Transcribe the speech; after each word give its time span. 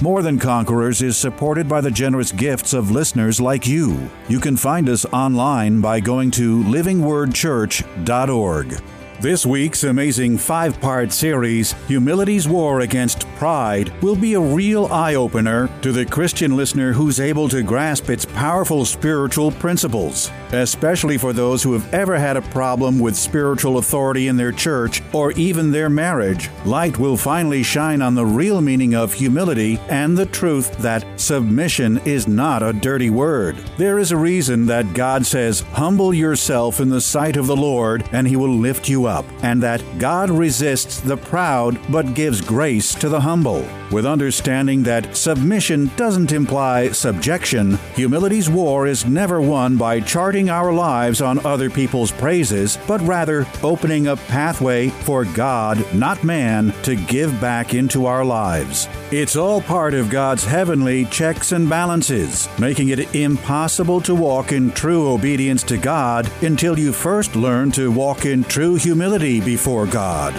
More 0.00 0.22
Than 0.22 0.40
Conquerors 0.40 1.02
is 1.02 1.16
supported 1.16 1.68
by 1.68 1.80
the 1.80 1.90
generous 1.90 2.32
gifts 2.32 2.72
of 2.72 2.90
listeners 2.90 3.40
like 3.40 3.64
you. 3.64 4.10
You 4.28 4.40
can 4.40 4.56
find 4.56 4.88
us 4.88 5.04
online 5.06 5.80
by 5.80 6.00
going 6.00 6.32
to 6.32 6.64
livingwordchurch.org. 6.64 8.82
This 9.20 9.46
week's 9.46 9.84
amazing 9.84 10.38
five 10.38 10.78
part 10.80 11.12
series, 11.12 11.72
Humility's 11.86 12.48
War 12.48 12.80
Against 12.80 13.26
Pride, 13.36 13.92
will 14.02 14.16
be 14.16 14.34
a 14.34 14.40
real 14.40 14.86
eye 14.86 15.14
opener 15.14 15.70
to 15.82 15.92
the 15.92 16.04
Christian 16.04 16.56
listener 16.56 16.92
who's 16.92 17.20
able 17.20 17.48
to 17.50 17.62
grasp 17.62 18.10
its 18.10 18.24
powerful 18.24 18.84
spiritual 18.84 19.52
principles, 19.52 20.32
especially 20.52 21.16
for 21.16 21.32
those 21.32 21.62
who 21.62 21.72
have 21.72 21.94
ever 21.94 22.18
had 22.18 22.36
a 22.36 22.42
problem 22.42 22.98
with 22.98 23.16
spiritual 23.16 23.78
authority 23.78 24.26
in 24.26 24.36
their 24.36 24.52
church 24.52 25.00
or 25.12 25.30
even 25.32 25.70
their 25.70 25.88
marriage. 25.88 26.50
Light 26.66 26.98
will 26.98 27.16
finally 27.16 27.62
shine 27.62 28.02
on 28.02 28.16
the 28.16 28.26
real 28.26 28.60
meaning 28.60 28.94
of 28.94 29.14
humility 29.14 29.78
and 29.88 30.18
the 30.18 30.26
truth 30.26 30.76
that 30.78 31.06
submission 31.18 31.98
is 32.04 32.26
not 32.26 32.64
a 32.64 32.72
dirty 32.72 33.10
word. 33.10 33.56
There 33.78 34.00
is 34.00 34.10
a 34.10 34.16
reason 34.16 34.66
that 34.66 34.92
God 34.92 35.24
says, 35.24 35.60
Humble 35.60 36.12
yourself 36.12 36.80
in 36.80 36.90
the 36.90 37.00
sight 37.00 37.36
of 37.36 37.46
the 37.46 37.56
Lord, 37.56 38.04
and 38.12 38.26
he 38.26 38.36
will 38.36 38.54
lift 38.54 38.88
you 38.88 39.03
up, 39.06 39.24
and 39.42 39.62
that 39.62 39.82
God 39.98 40.30
resists 40.30 41.00
the 41.00 41.16
proud 41.16 41.78
but 41.90 42.14
gives 42.14 42.40
grace 42.40 42.94
to 42.96 43.08
the 43.08 43.20
humble. 43.20 43.64
With 43.94 44.06
understanding 44.06 44.82
that 44.82 45.16
submission 45.16 45.88
doesn't 45.94 46.32
imply 46.32 46.90
subjection, 46.90 47.78
humility's 47.94 48.50
war 48.50 48.88
is 48.88 49.06
never 49.06 49.40
won 49.40 49.76
by 49.76 50.00
charting 50.00 50.50
our 50.50 50.72
lives 50.72 51.20
on 51.20 51.46
other 51.46 51.70
people's 51.70 52.10
praises, 52.10 52.76
but 52.88 53.00
rather 53.02 53.46
opening 53.62 54.08
a 54.08 54.16
pathway 54.16 54.88
for 54.88 55.24
God, 55.24 55.94
not 55.94 56.24
man, 56.24 56.74
to 56.82 56.96
give 56.96 57.40
back 57.40 57.72
into 57.72 58.06
our 58.06 58.24
lives. 58.24 58.88
It's 59.12 59.36
all 59.36 59.60
part 59.60 59.94
of 59.94 60.10
God's 60.10 60.44
heavenly 60.44 61.04
checks 61.04 61.52
and 61.52 61.70
balances, 61.70 62.48
making 62.58 62.88
it 62.88 63.14
impossible 63.14 64.00
to 64.00 64.14
walk 64.16 64.50
in 64.50 64.72
true 64.72 65.06
obedience 65.06 65.62
to 65.62 65.76
God 65.76 66.28
until 66.42 66.76
you 66.76 66.92
first 66.92 67.36
learn 67.36 67.70
to 67.70 67.92
walk 67.92 68.26
in 68.26 68.42
true 68.42 68.74
humility 68.74 69.40
before 69.40 69.86
God. 69.86 70.34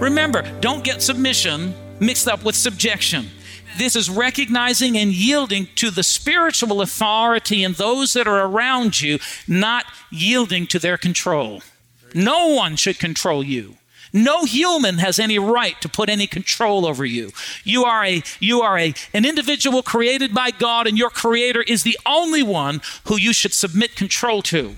Remember, 0.00 0.42
don't 0.60 0.82
get 0.82 1.02
submission 1.02 1.74
mixed 2.00 2.26
up 2.26 2.42
with 2.42 2.56
subjection. 2.56 3.28
This 3.76 3.94
is 3.94 4.08
recognizing 4.08 4.96
and 4.96 5.12
yielding 5.12 5.68
to 5.76 5.90
the 5.90 6.02
spiritual 6.02 6.80
authority 6.80 7.62
in 7.62 7.74
those 7.74 8.14
that 8.14 8.26
are 8.26 8.46
around 8.46 9.00
you, 9.00 9.18
not 9.46 9.84
yielding 10.10 10.66
to 10.68 10.78
their 10.78 10.96
control. 10.96 11.62
No 12.14 12.48
one 12.48 12.76
should 12.76 12.98
control 12.98 13.44
you. 13.44 13.76
No 14.12 14.44
human 14.44 14.98
has 14.98 15.18
any 15.18 15.38
right 15.38 15.80
to 15.82 15.88
put 15.88 16.08
any 16.08 16.26
control 16.26 16.84
over 16.86 17.04
you. 17.04 17.30
You 17.62 17.84
are 17.84 18.04
a 18.04 18.22
you 18.40 18.62
are 18.62 18.76
a 18.76 18.94
an 19.14 19.24
individual 19.24 19.82
created 19.82 20.34
by 20.34 20.50
God 20.50 20.88
and 20.88 20.98
your 20.98 21.10
creator 21.10 21.62
is 21.62 21.84
the 21.84 21.98
only 22.04 22.42
one 22.42 22.80
who 23.04 23.16
you 23.16 23.32
should 23.32 23.52
submit 23.52 23.94
control 23.94 24.42
to. 24.42 24.74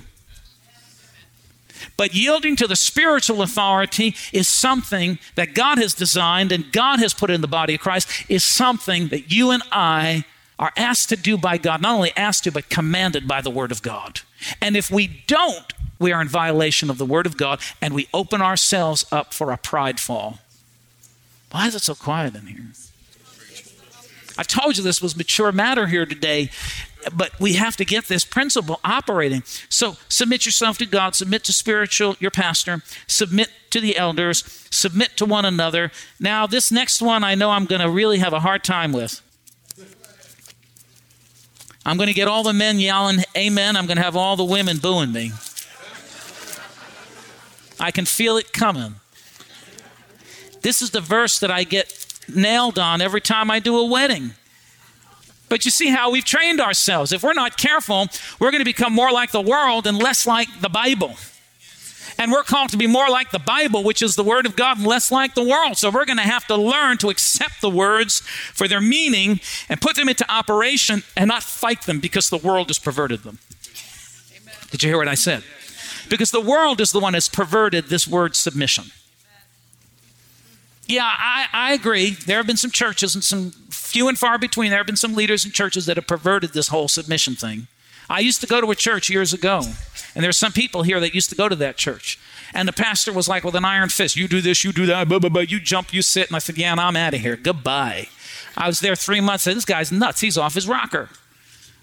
But 1.96 2.14
yielding 2.14 2.56
to 2.56 2.66
the 2.66 2.76
spiritual 2.76 3.42
authority 3.42 4.14
is 4.32 4.48
something 4.48 5.18
that 5.34 5.54
God 5.54 5.78
has 5.78 5.94
designed 5.94 6.52
and 6.52 6.72
God 6.72 6.98
has 7.00 7.14
put 7.14 7.30
in 7.30 7.40
the 7.40 7.48
body 7.48 7.74
of 7.74 7.80
Christ, 7.80 8.08
is 8.28 8.44
something 8.44 9.08
that 9.08 9.30
you 9.30 9.50
and 9.50 9.62
I 9.70 10.24
are 10.58 10.72
asked 10.76 11.08
to 11.08 11.16
do 11.16 11.36
by 11.36 11.58
God, 11.58 11.82
not 11.82 11.94
only 11.94 12.12
asked 12.16 12.44
to, 12.44 12.52
but 12.52 12.68
commanded 12.68 13.26
by 13.26 13.40
the 13.40 13.50
Word 13.50 13.72
of 13.72 13.82
God. 13.82 14.20
And 14.60 14.76
if 14.76 14.90
we 14.90 15.22
don't, 15.26 15.72
we 15.98 16.12
are 16.12 16.20
in 16.20 16.28
violation 16.28 16.90
of 16.90 16.98
the 16.98 17.06
Word 17.06 17.26
of 17.26 17.36
God 17.36 17.60
and 17.80 17.94
we 17.94 18.08
open 18.12 18.42
ourselves 18.42 19.04
up 19.10 19.32
for 19.32 19.52
a 19.52 19.56
pride 19.56 20.00
fall. 20.00 20.38
Why 21.50 21.66
is 21.66 21.74
it 21.74 21.82
so 21.82 21.94
quiet 21.94 22.34
in 22.34 22.46
here? 22.46 22.66
I've 24.38 24.46
told 24.46 24.78
you 24.78 24.82
this 24.82 25.02
was 25.02 25.14
mature 25.14 25.52
matter 25.52 25.86
here 25.86 26.06
today, 26.06 26.50
but 27.14 27.38
we 27.40 27.54
have 27.54 27.76
to 27.76 27.84
get 27.84 28.08
this 28.08 28.24
principle 28.24 28.80
operating. 28.84 29.42
So 29.68 29.96
submit 30.08 30.46
yourself 30.46 30.78
to 30.78 30.86
God, 30.86 31.14
submit 31.14 31.44
to 31.44 31.52
spiritual, 31.52 32.16
your 32.20 32.30
pastor, 32.30 32.82
submit 33.06 33.50
to 33.70 33.80
the 33.80 33.96
elders, 33.96 34.66
submit 34.70 35.16
to 35.16 35.24
one 35.24 35.44
another. 35.44 35.90
Now, 36.20 36.46
this 36.46 36.70
next 36.70 37.00
one 37.00 37.24
I 37.24 37.34
know 37.34 37.50
I'm 37.50 37.64
going 37.64 37.80
to 37.80 37.90
really 37.90 38.18
have 38.18 38.32
a 38.32 38.40
hard 38.40 38.64
time 38.64 38.92
with. 38.92 39.20
I'm 41.84 41.96
going 41.96 42.08
to 42.08 42.14
get 42.14 42.28
all 42.28 42.44
the 42.44 42.52
men 42.52 42.78
yelling 42.78 43.18
amen. 43.36 43.76
I'm 43.76 43.86
going 43.86 43.96
to 43.96 44.02
have 44.02 44.16
all 44.16 44.36
the 44.36 44.44
women 44.44 44.78
booing 44.78 45.12
me. 45.12 45.32
I 47.80 47.90
can 47.90 48.04
feel 48.04 48.36
it 48.36 48.52
coming. 48.52 48.96
This 50.60 50.80
is 50.80 50.90
the 50.90 51.00
verse 51.00 51.40
that 51.40 51.50
I 51.50 51.64
get 51.64 52.06
nailed 52.32 52.78
on 52.78 53.00
every 53.00 53.20
time 53.20 53.50
I 53.50 53.58
do 53.58 53.76
a 53.76 53.84
wedding. 53.84 54.34
But 55.52 55.66
you 55.66 55.70
see 55.70 55.90
how 55.90 56.10
we've 56.10 56.24
trained 56.24 56.62
ourselves. 56.62 57.12
If 57.12 57.22
we're 57.22 57.34
not 57.34 57.58
careful, 57.58 58.08
we're 58.40 58.52
going 58.52 58.62
to 58.62 58.64
become 58.64 58.94
more 58.94 59.12
like 59.12 59.32
the 59.32 59.42
world 59.42 59.86
and 59.86 59.98
less 59.98 60.26
like 60.26 60.48
the 60.62 60.70
Bible. 60.70 61.14
And 62.18 62.32
we're 62.32 62.42
called 62.42 62.70
to 62.70 62.78
be 62.78 62.86
more 62.86 63.10
like 63.10 63.32
the 63.32 63.38
Bible, 63.38 63.84
which 63.84 64.00
is 64.00 64.16
the 64.16 64.24
Word 64.24 64.46
of 64.46 64.56
God, 64.56 64.78
and 64.78 64.86
less 64.86 65.12
like 65.12 65.34
the 65.34 65.44
world. 65.44 65.76
So 65.76 65.90
we're 65.90 66.06
going 66.06 66.16
to 66.16 66.22
have 66.22 66.46
to 66.46 66.56
learn 66.56 66.96
to 66.98 67.10
accept 67.10 67.60
the 67.60 67.68
words 67.68 68.20
for 68.20 68.66
their 68.66 68.80
meaning 68.80 69.40
and 69.68 69.78
put 69.78 69.94
them 69.96 70.08
into 70.08 70.24
operation 70.32 71.02
and 71.18 71.28
not 71.28 71.42
fight 71.42 71.82
them 71.82 72.00
because 72.00 72.30
the 72.30 72.38
world 72.38 72.68
has 72.68 72.78
perverted 72.78 73.22
them. 73.22 73.38
Did 74.70 74.82
you 74.82 74.88
hear 74.88 74.96
what 74.96 75.08
I 75.08 75.16
said? 75.16 75.44
Because 76.08 76.30
the 76.30 76.40
world 76.40 76.80
is 76.80 76.92
the 76.92 77.00
one 77.00 77.12
that's 77.12 77.28
perverted 77.28 77.88
this 77.88 78.08
word 78.08 78.36
submission. 78.36 78.84
Yeah, 80.86 81.04
I, 81.04 81.46
I 81.52 81.72
agree. 81.72 82.10
There 82.10 82.38
have 82.38 82.46
been 82.46 82.56
some 82.56 82.70
churches 82.70 83.14
and 83.14 83.22
some 83.22 83.52
few 83.70 84.08
and 84.08 84.18
far 84.18 84.38
between. 84.38 84.70
There 84.70 84.78
have 84.78 84.86
been 84.86 84.96
some 84.96 85.14
leaders 85.14 85.44
in 85.44 85.52
churches 85.52 85.86
that 85.86 85.96
have 85.96 86.06
perverted 86.06 86.52
this 86.52 86.68
whole 86.68 86.88
submission 86.88 87.34
thing. 87.34 87.68
I 88.10 88.20
used 88.20 88.40
to 88.40 88.46
go 88.46 88.60
to 88.60 88.70
a 88.70 88.74
church 88.74 89.08
years 89.08 89.32
ago, 89.32 89.62
and 90.14 90.24
there's 90.24 90.36
some 90.36 90.52
people 90.52 90.82
here 90.82 91.00
that 91.00 91.14
used 91.14 91.30
to 91.30 91.36
go 91.36 91.48
to 91.48 91.56
that 91.56 91.76
church. 91.76 92.18
And 92.52 92.68
the 92.68 92.72
pastor 92.72 93.12
was 93.12 93.28
like 93.28 93.44
with 93.44 93.54
an 93.54 93.64
iron 93.64 93.88
fist, 93.88 94.16
you 94.16 94.28
do 94.28 94.40
this, 94.42 94.64
you 94.64 94.72
do 94.72 94.84
that, 94.86 95.08
blah, 95.08 95.18
blah, 95.18 95.30
blah. 95.30 95.42
you 95.42 95.60
jump, 95.60 95.94
you 95.94 96.02
sit. 96.02 96.26
And 96.28 96.36
I 96.36 96.40
said, 96.40 96.58
yeah, 96.58 96.72
and 96.72 96.80
I'm 96.80 96.96
out 96.96 97.14
of 97.14 97.20
here. 97.20 97.36
Goodbye. 97.36 98.08
I 98.56 98.66
was 98.66 98.80
there 98.80 98.94
three 98.94 99.20
months. 99.22 99.44
Said, 99.44 99.56
this 99.56 99.64
guy's 99.64 99.90
nuts. 99.90 100.20
He's 100.20 100.36
off 100.36 100.54
his 100.54 100.68
rocker. 100.68 101.08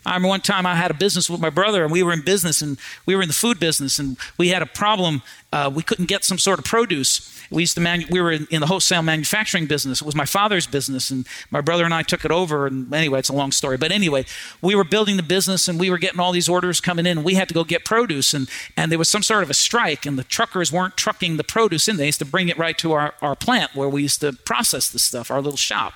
I 0.06 0.12
remember 0.12 0.30
one 0.30 0.42
time 0.42 0.66
I 0.66 0.76
had 0.76 0.92
a 0.92 0.94
business 0.94 1.30
with 1.30 1.42
my 1.42 1.50
brother, 1.50 1.84
and 1.84 1.92
we 1.92 2.04
were 2.04 2.14
in 2.14 2.22
business, 2.22 2.62
and 2.62 2.78
we 3.06 3.16
were 3.16 3.22
in 3.22 3.28
the 3.28 3.34
food 3.34 3.60
business, 3.60 4.00
and 4.00 4.18
we 4.38 4.50
had 4.50 4.62
a 4.62 4.66
problem. 4.66 5.22
Uh, 5.52 5.70
we 5.74 5.84
couldn't 5.84 6.06
get 6.06 6.24
some 6.24 6.38
sort 6.38 6.60
of 6.60 6.66
produce. 6.66 7.36
We 7.52 7.64
used 7.64 7.76
to 7.76 7.82
manu- 7.82 8.06
we 8.10 8.22
were 8.22 8.32
in, 8.32 8.48
in, 8.52 8.62
the 8.62 8.68
wholesale 8.68 9.02
manufacturing 9.02 9.66
business. 9.66 10.02
It 10.02 10.06
was 10.06 10.16
my 10.16 10.26
father's 10.26 10.68
business, 10.68 11.10
and 11.10 11.28
my 11.50 11.62
brother 11.62 11.84
and 11.84 11.94
I 11.94 12.04
took 12.04 12.24
it 12.24 12.32
over. 12.32 12.68
And 12.68 12.94
anyway, 12.94 13.20
it's 13.20 13.30
a 13.30 13.34
long 13.34 13.52
story. 13.52 13.76
But 13.76 13.92
anyway, 13.92 14.26
we 14.62 14.76
were 14.76 14.84
building 14.84 15.18
the 15.18 15.24
business, 15.24 15.68
and 15.68 15.80
we 15.80 15.90
were 15.90 15.98
getting 15.98 16.20
all 16.20 16.32
these 16.32 16.48
orders 16.48 16.80
coming 16.80 17.06
in. 17.06 17.18
And 17.18 17.26
we 17.26 17.34
had 17.34 17.48
to 17.48 17.54
go 17.54 17.64
get 17.64 17.84
produce, 17.84 18.34
and 18.34 18.50
and 18.78 18.92
there 18.92 19.00
was 19.00 19.10
some 19.10 19.24
sort 19.24 19.44
of 19.44 19.50
a 19.50 19.56
strike, 19.56 20.06
and 20.06 20.18
the 20.18 20.24
truckers 20.24 20.72
weren't 20.72 20.96
trucking 20.96 21.38
the 21.38 21.44
produce 21.44 21.88
in. 21.88 21.98
They 21.98 22.06
used 22.06 22.20
to 22.20 22.26
bring 22.26 22.50
it 22.50 22.58
right 22.58 22.78
to 22.78 22.94
our, 22.94 23.16
our 23.22 23.36
plant 23.36 23.76
where 23.76 23.90
we 23.90 24.04
used 24.04 24.22
to 24.22 24.34
process 24.34 24.90
the 24.90 25.00
stuff, 25.00 25.32
our 25.32 25.42
little 25.42 25.58
shop. 25.58 25.94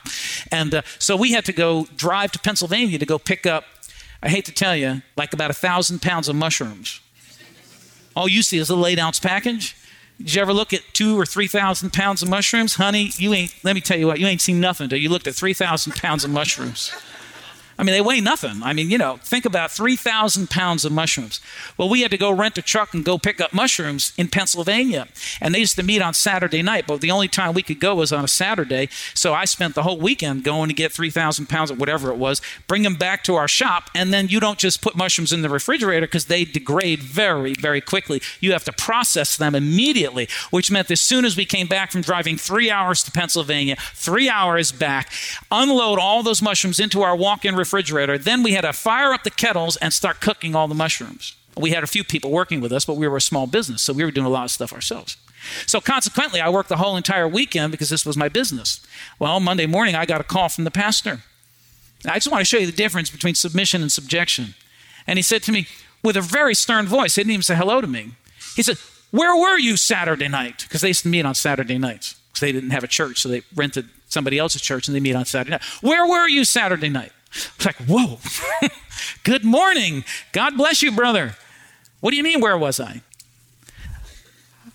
And 0.51 0.73
uh, 0.73 0.81
so 0.99 1.15
we 1.15 1.33
had 1.33 1.45
to 1.45 1.53
go 1.53 1.87
drive 1.95 2.31
to 2.33 2.39
Pennsylvania 2.39 2.97
to 2.97 3.05
go 3.05 3.19
pick 3.19 3.45
up 3.45 3.65
I 4.23 4.29
hate 4.29 4.45
to 4.45 4.53
tell 4.53 4.75
you, 4.75 5.01
like 5.17 5.33
about 5.33 5.51
a 5.51 5.53
thousand 5.53 6.01
pounds 6.01 6.29
of 6.29 6.35
mushrooms. 6.35 7.01
All 8.15 8.29
you 8.29 8.41
see 8.41 8.57
is 8.57 8.69
a 8.69 8.85
eight 8.85 8.97
ounce 8.97 9.19
package. 9.19 9.75
Did 10.17 10.35
you 10.35 10.41
ever 10.41 10.53
look 10.53 10.71
at 10.71 10.81
two 10.93 11.19
or 11.19 11.25
three 11.25 11.47
thousand 11.47 11.91
pounds 11.91 12.23
of 12.23 12.29
mushrooms? 12.29 12.75
Honey, 12.75 13.11
you 13.17 13.33
ain't, 13.33 13.53
let 13.63 13.75
me 13.75 13.81
tell 13.81 13.99
you 13.99 14.07
what, 14.07 14.21
you 14.21 14.27
ain't 14.27 14.39
seen 14.39 14.61
nothing 14.61 14.85
until 14.85 14.99
you 14.99 15.09
looked 15.09 15.27
at 15.27 15.35
3,000 15.35 15.95
pounds 15.95 16.23
of 16.23 16.31
mushrooms. 16.31 16.93
I 17.77 17.83
mean, 17.83 17.93
they 17.93 18.01
weigh 18.01 18.21
nothing. 18.21 18.61
I 18.63 18.73
mean, 18.73 18.89
you 18.89 18.97
know, 18.97 19.17
think 19.17 19.45
about 19.45 19.71
3,000 19.71 20.49
pounds 20.49 20.85
of 20.85 20.91
mushrooms. 20.91 21.41
Well, 21.77 21.89
we 21.89 22.01
had 22.01 22.11
to 22.11 22.17
go 22.17 22.31
rent 22.31 22.57
a 22.57 22.61
truck 22.61 22.93
and 22.93 23.03
go 23.03 23.17
pick 23.17 23.41
up 23.41 23.53
mushrooms 23.53 24.13
in 24.17 24.27
Pennsylvania. 24.27 25.07
And 25.41 25.53
they 25.53 25.59
used 25.59 25.75
to 25.77 25.83
meet 25.83 26.01
on 26.01 26.13
Saturday 26.13 26.61
night, 26.61 26.85
but 26.87 27.01
the 27.01 27.11
only 27.11 27.27
time 27.27 27.53
we 27.53 27.63
could 27.63 27.79
go 27.79 27.95
was 27.95 28.13
on 28.13 28.23
a 28.23 28.27
Saturday. 28.27 28.89
So 29.13 29.33
I 29.33 29.45
spent 29.45 29.75
the 29.75 29.83
whole 29.83 29.97
weekend 29.97 30.43
going 30.43 30.69
to 30.69 30.75
get 30.75 30.91
3,000 30.91 31.47
pounds 31.47 31.71
of 31.71 31.79
whatever 31.79 32.11
it 32.11 32.17
was, 32.17 32.41
bring 32.67 32.83
them 32.83 32.95
back 32.95 33.23
to 33.23 33.35
our 33.35 33.47
shop. 33.47 33.89
And 33.95 34.13
then 34.13 34.27
you 34.27 34.39
don't 34.39 34.59
just 34.59 34.81
put 34.81 34.95
mushrooms 34.95 35.33
in 35.33 35.41
the 35.41 35.49
refrigerator 35.49 36.05
because 36.05 36.25
they 36.25 36.45
degrade 36.45 37.01
very, 37.01 37.53
very 37.53 37.81
quickly. 37.81 38.21
You 38.39 38.51
have 38.51 38.63
to 38.65 38.73
process 38.73 39.35
them 39.37 39.55
immediately, 39.55 40.27
which 40.51 40.69
meant 40.69 40.91
as 40.91 41.01
soon 41.01 41.25
as 41.25 41.35
we 41.35 41.45
came 41.45 41.67
back 41.67 41.91
from 41.91 42.01
driving 42.01 42.37
three 42.37 42.69
hours 42.69 43.03
to 43.03 43.11
Pennsylvania, 43.11 43.75
three 43.93 44.29
hours 44.29 44.71
back, 44.71 45.11
unload 45.51 45.99
all 45.99 46.23
those 46.23 46.41
mushrooms 46.41 46.79
into 46.79 47.01
our 47.01 47.15
walk 47.15 47.45
in 47.45 47.55
refrigerator. 47.63 48.17
Then 48.17 48.43
we 48.43 48.53
had 48.53 48.61
to 48.61 48.73
fire 48.73 49.13
up 49.13 49.23
the 49.23 49.31
kettles 49.31 49.77
and 49.77 49.93
start 49.93 50.19
cooking 50.19 50.55
all 50.55 50.67
the 50.67 50.75
mushrooms. 50.75 51.35
We 51.55 51.71
had 51.71 51.83
a 51.83 51.87
few 51.87 52.03
people 52.03 52.31
working 52.31 52.61
with 52.61 52.71
us, 52.71 52.85
but 52.85 52.97
we 52.97 53.07
were 53.07 53.17
a 53.17 53.21
small 53.21 53.47
business, 53.47 53.81
so 53.81 53.93
we 53.93 54.03
were 54.03 54.11
doing 54.11 54.25
a 54.25 54.29
lot 54.29 54.45
of 54.45 54.51
stuff 54.51 54.73
ourselves. 54.73 55.17
So 55.65 55.79
consequently, 55.79 56.39
I 56.39 56.49
worked 56.49 56.69
the 56.69 56.77
whole 56.77 56.97
entire 56.97 57.27
weekend 57.27 57.71
because 57.71 57.89
this 57.89 58.05
was 58.05 58.17
my 58.17 58.29
business. 58.29 58.85
Well, 59.19 59.39
Monday 59.39 59.65
morning, 59.65 59.95
I 59.95 60.05
got 60.05 60.21
a 60.21 60.23
call 60.23 60.49
from 60.49 60.63
the 60.63 60.71
pastor. 60.71 61.21
I 62.05 62.15
just 62.15 62.31
want 62.31 62.41
to 62.41 62.45
show 62.45 62.57
you 62.57 62.65
the 62.65 62.71
difference 62.71 63.09
between 63.09 63.35
submission 63.35 63.81
and 63.81 63.91
subjection. 63.91 64.55
And 65.05 65.19
he 65.19 65.23
said 65.23 65.43
to 65.43 65.51
me 65.51 65.67
with 66.03 66.17
a 66.17 66.21
very 66.21 66.55
stern 66.55 66.85
voice, 66.85 67.15
he 67.15 67.21
didn't 67.21 67.31
even 67.31 67.43
say 67.43 67.55
hello 67.55 67.81
to 67.81 67.87
me. 67.87 68.11
He 68.55 68.63
said, 68.63 68.77
Where 69.11 69.35
were 69.35 69.57
you 69.57 69.77
Saturday 69.77 70.27
night? 70.27 70.63
Because 70.63 70.81
they 70.81 70.89
used 70.89 71.03
to 71.03 71.09
meet 71.09 71.25
on 71.25 71.35
Saturday 71.35 71.77
nights 71.77 72.15
because 72.27 72.41
they 72.41 72.51
didn't 72.51 72.71
have 72.71 72.83
a 72.83 72.87
church, 72.87 73.21
so 73.21 73.29
they 73.29 73.43
rented 73.55 73.89
somebody 74.07 74.37
else's 74.39 74.61
church 74.61 74.87
and 74.87 74.95
they 74.95 74.99
meet 74.99 75.15
on 75.15 75.25
Saturday 75.25 75.51
night. 75.51 75.63
Where 75.81 76.07
were 76.07 76.27
you 76.27 76.45
Saturday 76.45 76.89
night? 76.89 77.11
It's 77.33 77.65
like, 77.65 77.77
whoa, 77.77 78.19
good 79.23 79.43
morning. 79.43 80.03
God 80.31 80.55
bless 80.55 80.81
you, 80.81 80.91
brother. 80.91 81.35
What 81.99 82.11
do 82.11 82.17
you 82.17 82.23
mean, 82.23 82.41
where 82.41 82.57
was 82.57 82.79
I? 82.79 83.01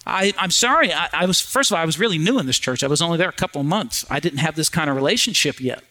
I, 0.06 0.32
am 0.38 0.50
sorry. 0.50 0.92
I, 0.92 1.08
I, 1.12 1.26
was, 1.26 1.40
first 1.40 1.70
of 1.70 1.76
all, 1.76 1.82
I 1.82 1.84
was 1.84 1.98
really 1.98 2.18
new 2.18 2.38
in 2.38 2.46
this 2.46 2.58
church. 2.58 2.82
I 2.82 2.86
was 2.86 3.02
only 3.02 3.18
there 3.18 3.28
a 3.28 3.32
couple 3.32 3.60
of 3.60 3.66
months. 3.66 4.06
I 4.08 4.20
didn't 4.20 4.38
have 4.38 4.56
this 4.56 4.68
kind 4.68 4.88
of 4.88 4.96
relationship 4.96 5.60
yet. 5.60 5.84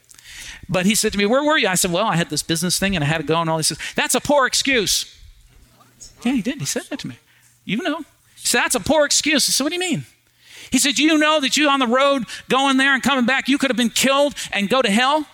But 0.68 0.86
he 0.86 0.96
said 0.96 1.12
to 1.12 1.18
me, 1.18 1.26
Where 1.26 1.44
were 1.44 1.58
you? 1.58 1.68
I 1.68 1.76
said, 1.76 1.92
Well, 1.92 2.08
I 2.08 2.16
had 2.16 2.30
this 2.30 2.44
business 2.44 2.80
thing 2.80 2.96
and 2.96 3.04
I 3.04 3.08
had 3.08 3.20
to 3.20 3.24
go 3.24 3.40
and 3.40 3.50
all. 3.50 3.58
He 3.58 3.64
says, 3.64 3.78
That's 3.96 4.16
a 4.16 4.20
poor 4.20 4.46
excuse. 4.48 5.16
Yeah, 6.24 6.34
he 6.34 6.42
did. 6.42 6.60
He 6.60 6.66
said 6.66 6.84
that 6.90 7.00
to 7.00 7.08
me. 7.08 7.18
You 7.64 7.78
know. 7.78 8.00
He 8.00 8.06
said, 8.48 8.62
That's 8.62 8.76
a 8.76 8.80
poor 8.80 9.06
excuse. 9.06 9.48
I 9.48 9.52
said, 9.52 9.64
What 9.64 9.70
do 9.70 9.76
you 9.76 9.80
mean? 9.80 10.06
He 10.72 10.80
said, 10.80 11.00
you 11.00 11.18
know 11.18 11.40
that 11.40 11.58
you 11.58 11.70
on 11.70 11.80
the 11.80 11.88
road 11.88 12.26
going 12.50 12.78
there 12.78 12.94
and 12.94 13.02
coming 13.02 13.26
back, 13.26 13.48
you 13.48 13.58
could 13.58 13.70
have 13.70 13.78
been 13.78 13.90
killed 13.90 14.36
and 14.52 14.70
go 14.70 14.82
to 14.82 14.90
hell? 14.90 15.26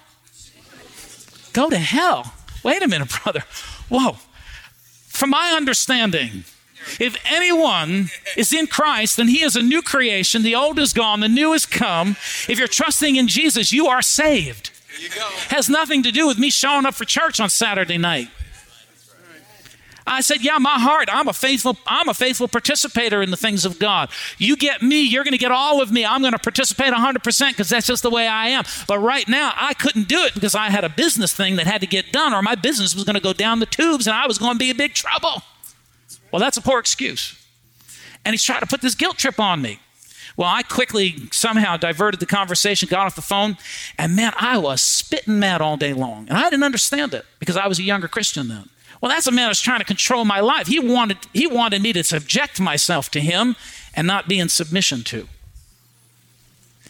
Go 1.53 1.69
to 1.69 1.77
hell. 1.77 2.33
Wait 2.63 2.81
a 2.81 2.87
minute, 2.87 3.09
brother. 3.23 3.43
Whoa. 3.89 4.17
From 5.07 5.29
my 5.29 5.53
understanding, 5.55 6.43
if 6.99 7.15
anyone 7.31 8.09
is 8.35 8.51
in 8.51 8.67
Christ, 8.67 9.17
then 9.17 9.27
he 9.27 9.43
is 9.43 9.55
a 9.55 9.61
new 9.61 9.81
creation. 9.81 10.43
The 10.43 10.55
old 10.55 10.79
is 10.79 10.91
gone, 10.91 11.19
the 11.19 11.29
new 11.29 11.51
has 11.53 11.65
come. 11.65 12.17
If 12.49 12.59
you're 12.59 12.67
trusting 12.67 13.15
in 13.15 13.27
Jesus, 13.27 13.71
you 13.71 13.87
are 13.87 14.01
saved. 14.01 14.71
Has 15.49 15.69
nothing 15.69 16.03
to 16.03 16.11
do 16.11 16.27
with 16.27 16.37
me 16.37 16.49
showing 16.49 16.85
up 16.85 16.95
for 16.95 17.05
church 17.05 17.39
on 17.39 17.49
Saturday 17.49 17.97
night. 17.97 18.29
I 20.05 20.21
said, 20.21 20.41
"Yeah, 20.41 20.57
my 20.57 20.79
heart. 20.79 21.09
I'm 21.11 21.27
a 21.27 21.33
faithful. 21.33 21.77
I'm 21.87 22.09
a 22.09 22.13
faithful 22.13 22.47
participator 22.47 23.21
in 23.21 23.31
the 23.31 23.37
things 23.37 23.65
of 23.65 23.79
God. 23.79 24.09
You 24.37 24.55
get 24.57 24.81
me, 24.81 25.01
you're 25.01 25.23
going 25.23 25.33
to 25.33 25.37
get 25.37 25.51
all 25.51 25.81
of 25.81 25.91
me. 25.91 26.05
I'm 26.05 26.21
going 26.21 26.33
to 26.33 26.39
participate 26.39 26.91
100 26.91 27.23
percent 27.23 27.55
because 27.55 27.69
that's 27.69 27.87
just 27.87 28.03
the 28.03 28.09
way 28.09 28.27
I 28.27 28.47
am. 28.49 28.63
But 28.87 28.99
right 28.99 29.27
now, 29.27 29.53
I 29.55 29.73
couldn't 29.73 30.07
do 30.07 30.23
it 30.23 30.33
because 30.33 30.55
I 30.55 30.69
had 30.69 30.83
a 30.83 30.89
business 30.89 31.33
thing 31.33 31.55
that 31.55 31.67
had 31.67 31.81
to 31.81 31.87
get 31.87 32.11
done, 32.11 32.33
or 32.33 32.41
my 32.41 32.55
business 32.55 32.95
was 32.95 33.03
going 33.03 33.15
to 33.15 33.21
go 33.21 33.33
down 33.33 33.59
the 33.59 33.65
tubes, 33.65 34.07
and 34.07 34.15
I 34.15 34.27
was 34.27 34.37
going 34.37 34.53
to 34.53 34.59
be 34.59 34.69
in 34.69 34.77
big 34.77 34.93
trouble. 34.93 35.43
Well, 36.31 36.39
that's 36.39 36.57
a 36.57 36.61
poor 36.61 36.79
excuse. 36.79 37.39
And 38.25 38.33
he's 38.33 38.43
trying 38.43 38.61
to 38.61 38.67
put 38.67 38.81
this 38.81 38.95
guilt 38.95 39.17
trip 39.17 39.39
on 39.39 39.61
me. 39.61 39.79
Well, 40.35 40.49
I 40.49 40.63
quickly 40.63 41.15
somehow 41.31 41.77
diverted 41.77 42.19
the 42.19 42.25
conversation, 42.25 42.87
got 42.89 43.05
off 43.05 43.15
the 43.15 43.21
phone, 43.21 43.57
and 43.97 44.15
man, 44.15 44.33
I 44.37 44.57
was 44.57 44.81
spitting 44.81 45.37
mad 45.37 45.61
all 45.61 45.77
day 45.77 45.93
long. 45.93 46.27
And 46.27 46.37
I 46.37 46.49
didn't 46.49 46.63
understand 46.63 47.13
it 47.13 47.25
because 47.39 47.55
I 47.55 47.67
was 47.67 47.77
a 47.77 47.83
younger 47.83 48.07
Christian 48.07 48.47
then. 48.47 48.69
Well, 49.03 49.09
that's 49.09 49.27
a 49.27 49.33
man 49.33 49.49
who's 49.49 49.59
trying 49.59 49.79
to 49.79 49.85
control 49.85 50.23
my 50.23 50.39
life. 50.39 50.67
He 50.67 50.79
wanted, 50.79 51.17
he 51.33 51.45
wanted 51.45 51.81
me 51.81 51.91
to 51.91 52.05
subject 52.05 52.61
myself 52.61 53.11
to 53.11 53.19
him 53.19 53.57
and 53.93 54.07
not 54.07 54.29
be 54.29 54.39
in 54.39 54.47
submission 54.47 55.03
to. 55.03 55.27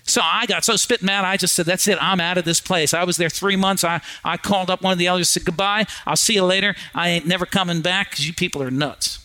So 0.03 0.21
I 0.23 0.45
got 0.45 0.63
so 0.63 0.75
spit 0.75 1.01
mad, 1.01 1.25
I 1.25 1.37
just 1.37 1.55
said, 1.55 1.65
That's 1.65 1.87
it, 1.87 1.97
I'm 1.99 2.19
out 2.19 2.37
of 2.37 2.45
this 2.45 2.61
place. 2.61 2.93
I 2.93 3.03
was 3.03 3.17
there 3.17 3.31
three 3.31 3.55
months. 3.55 3.83
I, 3.83 3.99
I 4.23 4.37
called 4.37 4.69
up 4.69 4.83
one 4.83 4.93
of 4.93 4.99
the 4.99 5.07
elders, 5.07 5.35
and 5.35 5.41
said, 5.41 5.45
Goodbye, 5.45 5.87
I'll 6.05 6.15
see 6.15 6.35
you 6.35 6.45
later. 6.45 6.75
I 6.93 7.09
ain't 7.09 7.25
never 7.25 7.47
coming 7.47 7.81
back 7.81 8.11
because 8.11 8.27
you 8.27 8.33
people 8.35 8.61
are 8.61 8.69
nuts. 8.69 9.17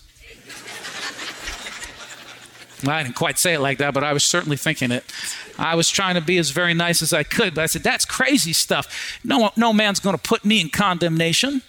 well, 2.85 2.97
I 2.97 3.03
didn't 3.03 3.17
quite 3.17 3.39
say 3.39 3.53
it 3.53 3.61
like 3.61 3.77
that, 3.77 3.93
but 3.93 4.03
I 4.03 4.15
was 4.15 4.25
certainly 4.25 4.57
thinking 4.57 4.93
it. 4.93 5.05
I 5.59 5.75
was 5.75 5.91
trying 5.91 6.15
to 6.15 6.23
be 6.23 6.39
as 6.39 6.53
very 6.53 6.73
nice 6.73 7.03
as 7.03 7.13
I 7.13 7.23
could, 7.23 7.55
but 7.55 7.65
I 7.65 7.67
said, 7.67 7.83
That's 7.83 8.07
crazy 8.07 8.55
stuff. 8.55 9.21
No, 9.23 9.51
no 9.59 9.75
man's 9.75 10.01
going 10.01 10.17
to 10.17 10.23
put 10.23 10.47
me 10.47 10.63
in 10.63 10.71
condemnation. 10.71 11.61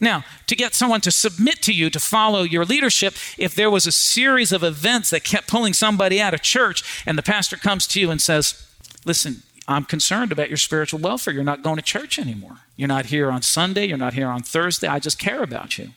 Now, 0.00 0.24
to 0.46 0.54
get 0.54 0.74
someone 0.74 1.00
to 1.02 1.10
submit 1.10 1.60
to 1.62 1.72
you, 1.72 1.90
to 1.90 1.98
follow 1.98 2.42
your 2.42 2.64
leadership, 2.64 3.14
if 3.36 3.54
there 3.54 3.70
was 3.70 3.86
a 3.86 3.92
series 3.92 4.52
of 4.52 4.62
events 4.62 5.10
that 5.10 5.24
kept 5.24 5.48
pulling 5.48 5.72
somebody 5.72 6.20
out 6.20 6.34
of 6.34 6.42
church, 6.42 7.02
and 7.04 7.18
the 7.18 7.22
pastor 7.22 7.56
comes 7.56 7.86
to 7.88 8.00
you 8.00 8.10
and 8.10 8.20
says, 8.20 8.64
Listen, 9.04 9.42
I'm 9.66 9.84
concerned 9.84 10.32
about 10.32 10.48
your 10.48 10.56
spiritual 10.56 11.00
welfare. 11.00 11.32
You're 11.32 11.44
not 11.44 11.62
going 11.62 11.76
to 11.76 11.82
church 11.82 12.18
anymore. 12.18 12.58
You're 12.76 12.88
not 12.88 13.06
here 13.06 13.30
on 13.30 13.42
Sunday. 13.42 13.86
You're 13.86 13.98
not 13.98 14.14
here 14.14 14.28
on 14.28 14.42
Thursday. 14.42 14.88
I 14.88 14.98
just 14.98 15.18
care 15.18 15.42
about 15.42 15.78
you. 15.78 15.90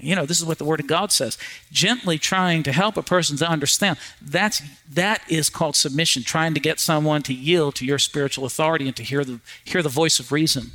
You 0.00 0.14
know, 0.14 0.26
this 0.26 0.38
is 0.38 0.44
what 0.44 0.58
the 0.58 0.64
Word 0.64 0.80
of 0.80 0.86
God 0.86 1.10
says. 1.10 1.36
Gently 1.72 2.18
trying 2.18 2.62
to 2.62 2.72
help 2.72 2.96
a 2.96 3.02
person 3.02 3.36
to 3.38 3.48
understand. 3.48 3.98
That's 4.22 4.62
that 4.92 5.22
is 5.28 5.50
called 5.50 5.76
submission. 5.76 6.22
Trying 6.22 6.54
to 6.54 6.60
get 6.60 6.78
someone 6.78 7.22
to 7.24 7.34
yield 7.34 7.74
to 7.76 7.84
your 7.84 7.98
spiritual 7.98 8.44
authority 8.44 8.86
and 8.86 8.96
to 8.96 9.02
hear 9.02 9.24
the 9.24 9.40
hear 9.64 9.82
the 9.82 9.88
voice 9.88 10.20
of 10.20 10.30
reason. 10.30 10.70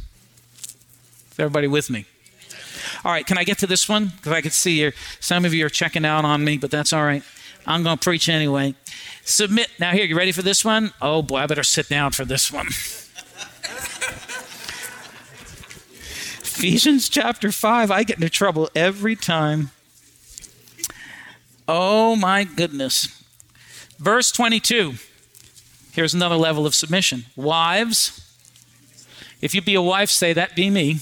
Is 1.32 1.40
everybody 1.40 1.68
with 1.68 1.90
me? 1.90 2.06
All 3.06 3.12
right, 3.12 3.26
can 3.26 3.38
I 3.38 3.44
get 3.44 3.58
to 3.60 3.68
this 3.68 3.90
one? 3.90 4.14
Because 4.16 4.32
I 4.32 4.42
can 4.42 4.52
see 4.52 4.78
here 4.78 4.94
some 5.20 5.44
of 5.44 5.54
you 5.54 5.66
are 5.66 5.70
checking 5.70 6.06
out 6.06 6.24
on 6.24 6.44
me, 6.46 6.58
but 6.58 6.72
that's 6.72 6.94
all 6.94 7.04
right. 7.04 7.24
I'm 7.66 7.84
going 7.84 7.98
to 7.98 8.04
preach 8.04 8.30
anyway. 8.30 8.76
Submit. 9.24 9.70
Now, 9.80 9.92
here, 9.92 10.06
you 10.06 10.18
ready 10.18 10.32
for 10.32 10.42
this 10.42 10.64
one? 10.64 10.94
Oh, 11.02 11.22
boy, 11.22 11.38
I 11.38 11.48
better 11.48 11.64
sit 11.64 11.90
down 11.90 12.12
for 12.12 12.26
this 12.26 12.52
one. 12.52 12.68
Ephesians 16.56 17.10
chapter 17.10 17.52
5. 17.52 17.92
I 17.92 18.04
get 18.04 18.18
into 18.18 18.30
trouble 18.30 18.70
every 18.76 19.16
time. 19.16 19.72
Oh, 21.68 22.16
my 22.16 22.44
goodness. 22.44 23.24
Verse 23.98 24.32
22. 24.32 24.94
Here's 25.92 26.14
another 26.14 26.36
level 26.36 26.66
of 26.66 26.74
submission. 26.74 27.26
Wives, 27.36 28.20
if 29.42 29.54
you 29.54 29.62
be 29.62 29.76
a 29.76 29.82
wife, 29.82 30.10
say, 30.10 30.34
That 30.34 30.56
be 30.56 30.70
me. 30.70 31.00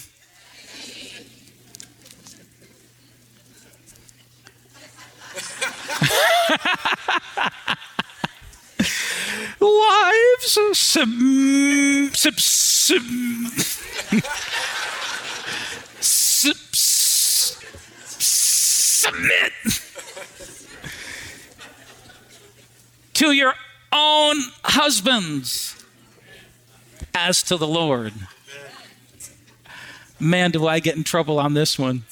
Wives, 9.60 10.58
sub, 10.74 10.76
sub, 10.76 11.10
sub, 12.16 12.40
sub, 12.40 13.02
submit 19.02 19.52
to 23.14 23.32
your 23.32 23.54
own 23.92 24.38
husbands 24.64 25.84
as 27.14 27.44
to 27.44 27.58
the 27.58 27.68
Lord. 27.68 28.14
Man, 30.20 30.52
do 30.52 30.68
I 30.68 30.80
get 30.80 30.96
in 30.96 31.04
trouble 31.04 31.40
on 31.40 31.54
this 31.54 31.78
one. 31.78 32.04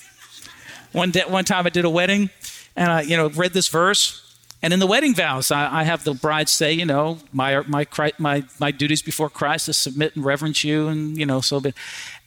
One, 0.92 1.12
day, 1.12 1.24
one 1.28 1.46
time 1.46 1.66
I 1.66 1.70
did 1.70 1.86
a 1.86 1.90
wedding 1.90 2.30
and 2.76 2.92
I, 2.92 3.02
you 3.02 3.16
know, 3.16 3.30
read 3.30 3.54
this 3.54 3.68
verse. 3.68 4.29
And 4.62 4.74
in 4.74 4.80
the 4.80 4.88
wedding 4.88 5.16
vows, 5.16 5.52
I, 5.52 5.80
I 5.80 5.84
have 5.84 6.04
the 6.04 6.14
bride 6.14 6.50
say, 6.50 6.74
you 6.74 6.86
know, 6.86 7.20
my, 7.32 7.62
my, 7.62 7.88
my, 8.18 8.44
my 8.60 8.72
duties 8.72 9.02
before 9.02 9.30
Christ 9.30 9.70
is 9.70 9.78
submit 9.78 10.18
and 10.18 10.26
reverence 10.26 10.66
you, 10.66 10.90
and, 10.90 11.18
you 11.18 11.26
know, 11.26 11.40
so, 11.40 11.62
but, 11.62 11.74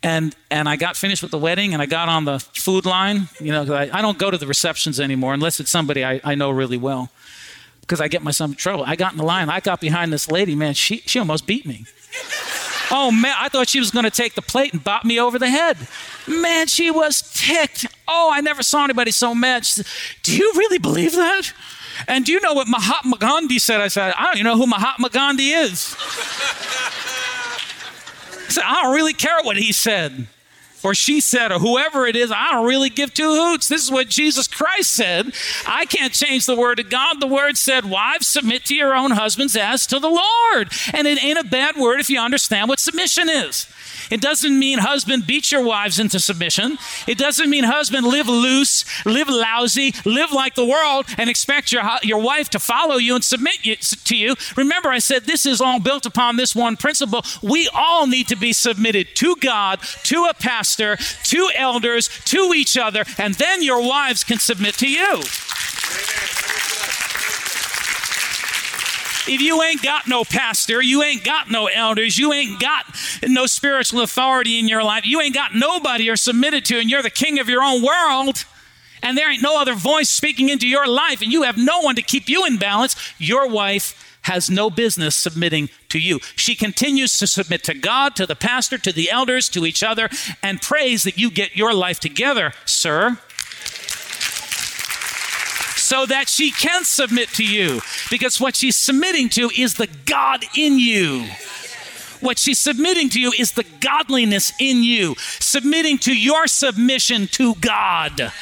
and, 0.03 0.35
and 0.51 0.67
I 0.67 0.77
got 0.77 0.97
finished 0.97 1.21
with 1.21 1.31
the 1.31 1.39
wedding 1.39 1.75
and 1.75 1.83
I 1.83 1.87
got 1.87 2.09
on 2.09 2.25
the 2.25 2.39
food 2.39 2.87
line, 2.87 3.29
you 3.39 3.53
know, 3.53 3.71
I, 3.75 3.91
I 3.93 4.01
don't 4.01 4.17
go 4.17 4.31
to 4.31 4.39
the 4.39 4.47
receptions 4.47 4.99
anymore 4.99 5.35
unless 5.35 5.61
it's 5.61 5.71
somebody 5.71 6.05
I, 6.05 6.21
I 6.25 6.35
know 6.35 6.51
really 6.51 6.79
well 6.79 7.11
because 7.83 8.01
I 8.01 8.09
get 8.09 8.23
myself 8.23 8.51
in 8.51 8.57
trouble. 8.57 8.85
I 8.87 8.97
got 8.97 9.13
in 9.13 9.19
the 9.19 9.25
line, 9.25 9.51
I 9.51 9.61
got 9.61 9.81
behind 9.81 10.11
this 10.11 10.31
lady, 10.31 10.55
man, 10.55 10.73
she, 10.73 10.99
she 10.99 11.19
almost 11.19 11.47
beat 11.47 11.67
me. 11.67 11.85
Oh 12.91 13.11
man, 13.11 13.35
I 13.39 13.49
thought 13.49 13.69
she 13.69 13.79
was 13.79 13.91
going 13.91 14.05
to 14.05 14.11
take 14.11 14.35
the 14.35 14.43
plate 14.43 14.73
and 14.73 14.83
bop 14.83 15.05
me 15.05 15.21
over 15.21 15.39
the 15.39 15.49
head. 15.49 15.77
Man, 16.27 16.67
she 16.67 16.91
was 16.91 17.23
ticked. 17.35 17.87
Oh, 18.09 18.31
I 18.33 18.41
never 18.41 18.63
saw 18.63 18.85
anybody 18.85 19.11
so 19.11 19.35
mad. 19.35 19.65
Said, 19.65 19.87
do 20.23 20.37
you 20.37 20.53
really 20.57 20.79
believe 20.79 21.13
that? 21.13 21.53
And 22.09 22.25
do 22.25 22.33
you 22.33 22.41
know 22.41 22.55
what 22.55 22.69
Mahatma 22.69 23.19
Gandhi 23.19 23.59
said? 23.59 23.81
I 23.81 23.89
said, 23.89 24.15
I 24.17 24.25
don't 24.25 24.37
even 24.37 24.45
know 24.45 24.57
who 24.57 24.67
Mahatma 24.67 25.11
Gandhi 25.11 25.51
is. 25.51 25.97
I 28.35 28.49
said, 28.49 28.65
I 28.65 28.83
don't 28.83 28.95
really 28.95 29.15
care 29.15 29.43
what 29.43 29.57
he 29.57 29.73
said 29.73 30.27
or 30.85 30.95
she 30.95 31.21
said, 31.21 31.53
or 31.53 31.59
whoever 31.59 32.07
it 32.07 32.17
is, 32.17 32.33
I 32.33 32.51
don't 32.51 32.67
really 32.67 32.91
give 32.91 33.15
two 33.15 33.35
hoots. 33.35 33.69
This 33.69 33.83
is 33.83 33.91
what 33.91 34.09
Jesus 34.09 34.47
Christ 34.47 34.91
said. 34.91 35.33
I 35.67 35.85
can't 35.85 36.13
change 36.13 36.47
the 36.47 36.57
word 36.57 36.81
of 36.81 36.91
God. 36.91 37.21
The 37.21 37.27
word 37.27 37.57
said, 37.57 37.85
Wives, 37.85 38.27
submit 38.27 38.65
to 38.67 38.75
your 38.75 38.95
own 38.95 39.13
husbands 39.13 39.57
as 39.57 39.87
to 39.89 39.99
the 39.99 40.09
Lord. 40.09 40.73
And 40.93 41.07
it 41.07 41.23
ain't 41.23 41.39
a 41.39 41.45
bad 41.45 41.77
word 41.77 42.01
if 42.01 42.11
you 42.11 42.19
understand 42.19 42.69
what 42.69 42.81
submission 42.81 43.29
is. 43.29 43.73
It 44.13 44.21
doesn't 44.21 44.59
mean 44.59 44.79
husband 44.79 45.27
beat 45.27 45.51
your 45.51 45.65
wives 45.65 45.99
into 45.99 46.21
submission. 46.21 46.77
It 47.07 47.17
doesn't 47.17 47.49
mean 47.49 47.65
husband 47.65 48.07
live 48.07 48.29
loose, 48.29 48.85
live 49.07 49.31
lousy, 49.31 49.95
live 50.05 50.33
like 50.33 50.55
the 50.55 50.67
world, 50.67 51.07
and 51.17 51.31
expect 51.31 51.73
your, 51.73 51.83
your 52.03 52.21
wife 52.21 52.51
to 52.51 52.59
follow 52.59 52.97
you 52.97 53.15
and 53.15 53.25
submit 53.25 53.65
you, 53.65 53.77
to 53.77 54.15
you. 54.15 54.35
Remember, 54.55 54.91
I 54.91 54.99
said 54.99 55.25
this 55.25 55.47
is 55.47 55.63
all 55.63 55.81
built 55.81 56.05
upon 56.05 56.37
this 56.37 56.55
one 56.55 56.77
principle. 56.77 57.23
We 57.43 57.71
all 57.73 58.07
need 58.07 58.29
to 58.29 58.37
be 58.37 58.53
submitted 58.53 59.17
to 59.17 59.35
God, 59.37 59.81
to 60.05 60.27
a 60.27 60.35
pastor, 60.35 60.97
to 60.97 61.51
elders, 61.57 62.11
to 62.27 62.53
each 62.55 62.77
other, 62.77 63.05
and 63.17 63.33
then 63.37 63.63
your 63.63 63.81
wives 63.81 64.25
can 64.25 64.39
submit 64.39 64.75
to 64.75 64.91
you. 64.91 65.23
If 69.29 69.41
you 69.41 69.63
ain't 69.63 69.83
got 69.83 70.09
no 70.09 70.25
pastor, 70.25 70.83
you 70.83 71.03
ain't 71.03 71.25
got 71.25 71.51
no 71.51 71.67
elders, 71.67 72.19
you 72.19 72.33
ain't 72.33 72.61
got 72.61 72.85
no 73.23 73.47
spiritual 73.47 74.01
authority 74.01 74.59
in 74.59 74.67
your 74.67 74.83
life, 74.83 75.07
you 75.07 75.21
ain't 75.21 75.35
got 75.35 75.55
nobody 75.55 76.05
you're 76.05 76.17
submitted 76.17 76.65
to, 76.67 76.79
and 76.79 76.91
you're 76.91 77.03
the 77.03 77.11
king 77.11 77.39
of 77.39 77.49
your 77.49 77.63
own 77.63 77.83
world, 77.83 78.45
and 79.03 79.17
there 79.17 79.31
ain't 79.31 79.43
no 79.43 79.61
other 79.61 79.75
voice 79.75 80.11
speaking 80.11 80.49
into 80.49 80.67
your 80.67 80.89
life, 80.89 81.23
and 81.23 81.33
you 81.33 81.43
have 81.43 81.57
no 81.57 81.81
one 81.81 81.95
to 81.95 82.03
keep 82.03 82.29
you 82.29 82.45
in 82.47 82.57
balance, 82.57 82.97
your 83.19 83.49
wife 83.49 84.19
has 84.23 84.51
no 84.51 84.71
business 84.71 85.17
submitting 85.17 85.69
to 85.89 85.99
you. 85.99 86.19
She 86.37 86.55
continues 86.55 87.19
to 87.19 87.27
submit 87.27 87.65
to 87.65 87.75
God, 87.75 88.15
to 88.17 88.27
the 88.27 88.37
pastor, 88.37 88.79
to 88.79 88.93
the 88.93 89.11
elders, 89.11 89.49
to 89.51 89.67
each 89.67 89.83
other, 89.83 90.09
and 90.43 90.61
prays 90.61 91.05
that 91.05 91.19
you 91.19 91.31
get 91.31 91.57
your 91.57 91.75
life 91.75 92.01
together, 92.01 92.53
sir 92.65 93.19
so 95.93 96.07
that 96.07 96.27
she 96.27 96.51
can 96.51 96.85
submit 96.85 97.29
to 97.29 97.45
you. 97.45 97.83
Because 98.11 98.41
what 98.41 98.57
she's 98.57 98.77
submitting 98.77 99.29
to 99.29 99.51
is 99.55 99.75
the 99.75 99.89
God 100.07 100.43
in 100.57 100.79
you. 100.79 101.27
What 102.21 102.39
she's 102.39 102.59
submitting 102.59 103.11
to 103.11 103.21
you 103.21 103.31
is 103.39 103.53
the 103.53 103.67
godliness 103.81 104.55
in 104.59 104.83
you, 104.83 105.17
submitting 105.19 105.99
to 105.99 106.17
your 106.17 106.47
submission 106.47 107.27
to 107.33 107.57
God. 107.57 108.33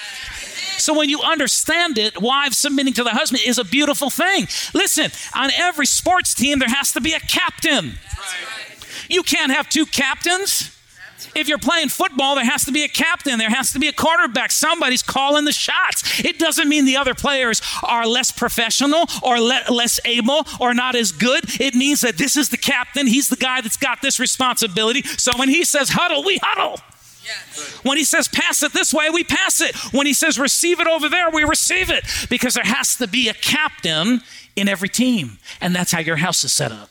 So 0.79 0.97
when 0.97 1.09
you 1.09 1.23
understand 1.23 1.99
it, 1.99 2.23
wives 2.23 2.57
submitting 2.57 2.93
to 2.95 3.03
the 3.03 3.11
husband 3.11 3.43
is 3.45 3.59
a 3.59 3.65
beautiful 3.65 4.11
thing. 4.11 4.47
Listen, 4.73 5.11
on 5.35 5.51
every 5.59 5.87
sports 5.87 6.35
team, 6.35 6.61
there 6.61 6.69
has 6.69 6.93
to 6.93 7.01
be 7.01 7.15
a 7.15 7.21
captain. 7.21 7.95
You 9.09 9.25
can't 9.25 9.51
have 9.51 9.69
two 9.69 9.87
captains. 9.87 10.80
If 11.35 11.49
you're 11.49 11.59
playing 11.59 11.89
football, 11.89 12.35
there 12.35 12.45
has 12.45 12.65
to 12.65 12.73
be 12.73 12.85
a 12.85 12.89
captain, 12.89 13.39
there 13.39 13.51
has 13.51 13.73
to 13.73 13.79
be 13.79 13.89
a 13.89 13.93
quarterback. 13.93 14.51
Somebody's 14.51 15.03
calling 15.03 15.45
the 15.45 15.53
shots. 15.53 16.25
It 16.25 16.39
doesn't 16.39 16.69
mean 16.69 16.85
the 16.85 16.97
other 16.97 17.15
players 17.15 17.63
are 17.83 18.07
less 18.07 18.33
professional 18.33 19.07
or 19.23 19.41
le- 19.41 19.71
less 19.71 20.01
able 20.05 20.47
or 20.59 20.75
not 20.75 20.95
as 20.95 21.13
good. 21.13 21.61
It 21.61 21.75
means 21.75 22.01
that 22.01 22.19
this 22.19 22.37
is 22.37 22.49
the 22.49 22.57
captain, 22.57 23.07
he's 23.07 23.29
the 23.29 23.37
guy 23.37 23.61
that's 23.61 23.77
got 23.77 24.03
this 24.03 24.19
responsibility. 24.21 25.03
So 25.03 25.33
when 25.37 25.49
he 25.49 25.65
says 25.65 25.91
huddle, 25.91 26.25
we 26.25 26.39
huddle. 26.43 26.81
When 27.83 27.97
he 27.97 28.05
says 28.05 28.29
pass 28.29 28.63
it 28.63 28.73
this 28.73 28.93
way, 28.93 29.11
we 29.11 29.25
pass 29.25 29.61
it. 29.61 29.77
When 29.93 30.07
he 30.07 30.13
says 30.15 30.39
receive 30.39 30.81
it 30.81 30.87
over 30.87 31.09
there, 31.09 31.31
we 31.31 31.45
receive 31.45 31.91
it. 31.91 32.05
Because 32.29 32.55
there 32.55 32.65
has 32.65 32.97
to 32.97 33.07
be 33.07 33.29
a 33.29 33.35
captain 33.35 34.21
in 34.57 34.69
every 34.69 34.89
team. 34.89 35.39
And 35.61 35.75
that's 35.75 35.93
how 35.93 36.01
your 36.01 36.17
house 36.17 36.45
is 36.45 36.53
set 36.53 36.73
up. 36.73 36.91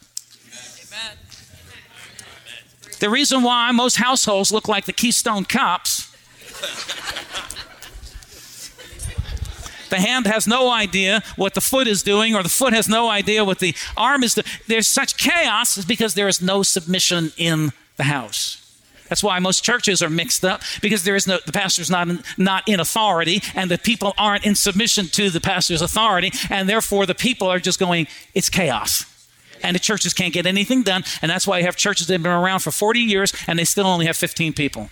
The 3.00 3.10
reason 3.10 3.44
why 3.44 3.72
most 3.72 3.98
households 3.98 4.52
look 4.52 4.68
like 4.68 4.86
the 4.86 4.94
Keystone 4.94 5.46
Cops. 5.46 6.08
The 9.90 9.98
hand 9.98 10.28
has 10.28 10.46
no 10.46 10.70
idea 10.70 11.24
what 11.36 11.56
the 11.56 11.62
foot 11.62 11.88
is 11.88 12.04
doing, 12.04 12.36
or 12.36 12.44
the 12.44 12.50
foot 12.50 12.74
has 12.74 12.88
no 12.88 13.10
idea 13.10 13.44
what 13.44 13.60
the 13.60 13.74
arm 13.98 14.24
is 14.24 14.36
doing. 14.36 14.46
There's 14.68 14.88
such 14.88 15.18
chaos 15.18 15.78
is 15.78 15.86
because 15.86 16.14
there 16.14 16.28
is 16.28 16.42
no 16.42 16.62
submission 16.62 17.32
in 17.38 17.72
the 17.98 18.04
house. 18.04 18.60
That's 19.08 19.24
why 19.24 19.40
most 19.40 19.64
churches 19.64 20.04
are 20.04 20.10
mixed 20.10 20.46
up 20.46 20.62
because 20.82 21.04
there 21.04 21.16
is 21.16 21.26
no 21.26 21.40
the 21.44 21.52
pastor's 21.52 21.90
not 21.90 22.08
in, 22.08 22.24
not 22.38 22.68
in 22.68 22.80
authority 22.80 23.42
and 23.56 23.70
the 23.72 23.80
people 23.80 24.14
aren't 24.20 24.46
in 24.46 24.54
submission 24.54 25.08
to 25.08 25.32
the 25.32 25.42
pastor's 25.42 25.82
authority 25.82 26.32
and 26.52 26.70
therefore 26.70 27.08
the 27.08 27.16
people 27.16 27.48
are 27.48 27.60
just 27.60 27.80
going 27.80 28.06
it's 28.36 28.50
chaos 28.50 29.06
and 29.64 29.76
the 29.76 29.80
churches 29.80 30.14
can't 30.14 30.34
get 30.34 30.46
anything 30.46 30.84
done. 30.84 31.04
And 31.22 31.30
that's 31.30 31.46
why 31.48 31.60
you 31.60 31.66
have 31.66 31.76
churches 31.76 32.08
that 32.08 32.14
have 32.14 32.24
been 32.24 32.32
around 32.32 32.60
for 32.60 32.72
40 32.72 33.00
years 33.00 33.34
and 33.48 33.60
they 33.60 33.66
still 33.66 33.88
only 33.88 34.06
have 34.06 34.18
15 34.18 34.54
people. 34.54 34.90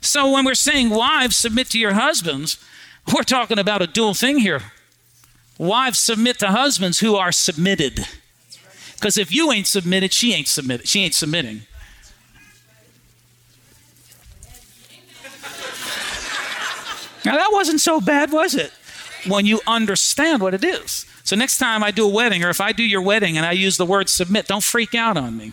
So 0.00 0.30
when 0.30 0.44
we're 0.44 0.54
saying 0.54 0.90
wives 0.90 1.36
submit 1.36 1.68
to 1.70 1.78
your 1.78 1.94
husbands, 1.94 2.64
we're 3.12 3.22
talking 3.22 3.58
about 3.58 3.82
a 3.82 3.86
dual 3.86 4.14
thing 4.14 4.38
here. 4.38 4.62
Wives 5.58 5.98
submit 5.98 6.38
to 6.40 6.48
husbands 6.48 7.00
who 7.00 7.16
are 7.16 7.32
submitted. 7.32 8.06
Because 8.94 9.18
if 9.18 9.32
you 9.34 9.50
ain't 9.52 9.66
submitted, 9.66 10.12
she 10.12 10.32
ain't 10.32 10.48
submitted. 10.48 10.86
She 10.86 11.00
ain't 11.02 11.14
submitting. 11.14 11.62
Now 17.24 17.36
that 17.36 17.50
wasn't 17.52 17.80
so 17.80 18.00
bad, 18.00 18.30
was 18.30 18.54
it? 18.54 18.72
When 19.28 19.46
you 19.46 19.60
understand 19.66 20.40
what 20.40 20.54
it 20.54 20.64
is. 20.64 21.06
So 21.24 21.36
next 21.36 21.58
time 21.58 21.82
I 21.82 21.90
do 21.90 22.06
a 22.06 22.12
wedding, 22.12 22.44
or 22.44 22.50
if 22.50 22.60
I 22.60 22.72
do 22.72 22.82
your 22.82 23.02
wedding 23.02 23.36
and 23.36 23.44
I 23.44 23.52
use 23.52 23.76
the 23.76 23.86
word 23.86 24.08
submit, 24.08 24.46
don't 24.46 24.62
freak 24.62 24.94
out 24.94 25.16
on 25.16 25.36
me. 25.36 25.52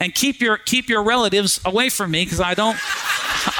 And 0.00 0.14
keep 0.14 0.40
your 0.40 0.58
keep 0.58 0.88
your 0.88 1.02
relatives 1.02 1.60
away 1.64 1.88
from 1.88 2.12
me 2.12 2.24
because 2.24 2.40
I 2.40 2.54
don't 2.54 2.78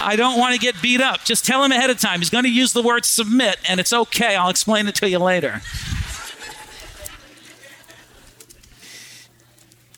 I 0.00 0.14
don't 0.16 0.38
want 0.38 0.54
to 0.54 0.60
get 0.60 0.80
beat 0.80 1.00
up. 1.00 1.24
Just 1.24 1.44
tell 1.44 1.64
him 1.64 1.72
ahead 1.72 1.90
of 1.90 1.98
time. 2.00 2.20
He's 2.20 2.30
going 2.30 2.44
to 2.44 2.50
use 2.50 2.72
the 2.72 2.82
word 2.82 3.04
submit, 3.04 3.58
and 3.68 3.80
it's 3.80 3.92
okay. 3.92 4.36
I'll 4.36 4.50
explain 4.50 4.86
it 4.86 4.94
to 4.96 5.08
you 5.08 5.18
later. 5.18 5.62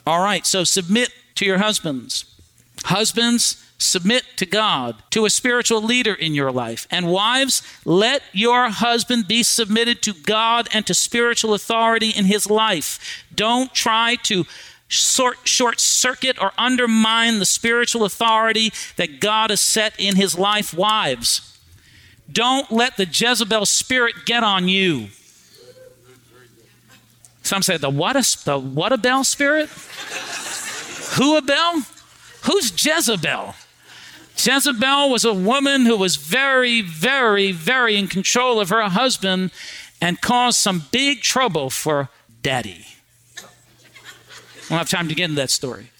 All 0.06 0.22
right, 0.22 0.46
so 0.46 0.64
submit 0.64 1.10
to 1.36 1.44
your 1.44 1.58
husbands. 1.58 2.24
Husbands, 2.84 3.64
submit 3.80 4.24
to 4.36 4.46
God, 4.46 5.02
to 5.10 5.24
a 5.24 5.30
spiritual 5.30 5.82
leader 5.82 6.14
in 6.14 6.34
your 6.34 6.52
life. 6.52 6.86
And 6.90 7.10
wives, 7.10 7.62
let 7.84 8.22
your 8.32 8.68
husband 8.68 9.26
be 9.26 9.42
submitted 9.42 10.02
to 10.02 10.12
God 10.12 10.68
and 10.72 10.86
to 10.86 10.94
spiritual 10.94 11.54
authority 11.54 12.10
in 12.10 12.26
his 12.26 12.48
life. 12.48 13.24
Don't 13.34 13.74
try 13.74 14.16
to 14.24 14.44
short, 14.88 15.80
circuit 15.80 16.40
or 16.40 16.52
undermine 16.58 17.38
the 17.38 17.46
spiritual 17.46 18.04
authority 18.04 18.72
that 18.96 19.20
God 19.20 19.50
has 19.50 19.60
set 19.60 19.94
in 19.98 20.16
his 20.16 20.38
life. 20.38 20.74
Wives, 20.74 21.58
don't 22.30 22.70
let 22.70 22.96
the 22.96 23.06
Jezebel 23.06 23.66
spirit 23.66 24.14
get 24.26 24.42
on 24.42 24.68
you. 24.68 25.08
Some 27.42 27.62
say 27.62 27.78
the 27.78 27.90
what 27.90 28.16
a, 28.16 28.44
the 28.44 28.58
what 28.58 28.92
a 28.92 28.98
bell 28.98 29.24
spirit? 29.24 29.70
Who 31.16 31.36
a 31.36 31.42
bell? 31.42 31.82
Who's 32.42 32.72
Jezebel? 32.84 33.54
Jezebel 34.36 35.10
was 35.10 35.24
a 35.24 35.34
woman 35.34 35.86
who 35.86 35.96
was 35.96 36.16
very, 36.16 36.80
very, 36.80 37.52
very 37.52 37.96
in 37.96 38.08
control 38.08 38.60
of 38.60 38.70
her 38.70 38.82
husband 38.88 39.50
and 40.00 40.20
caused 40.20 40.58
some 40.58 40.86
big 40.90 41.20
trouble 41.20 41.70
for 41.70 42.08
daddy. 42.42 42.86
I 43.36 43.42
don't 44.68 44.78
have 44.78 44.88
time 44.88 45.08
to 45.08 45.14
get 45.14 45.24
into 45.24 45.36
that 45.36 45.50
story. 45.50 45.90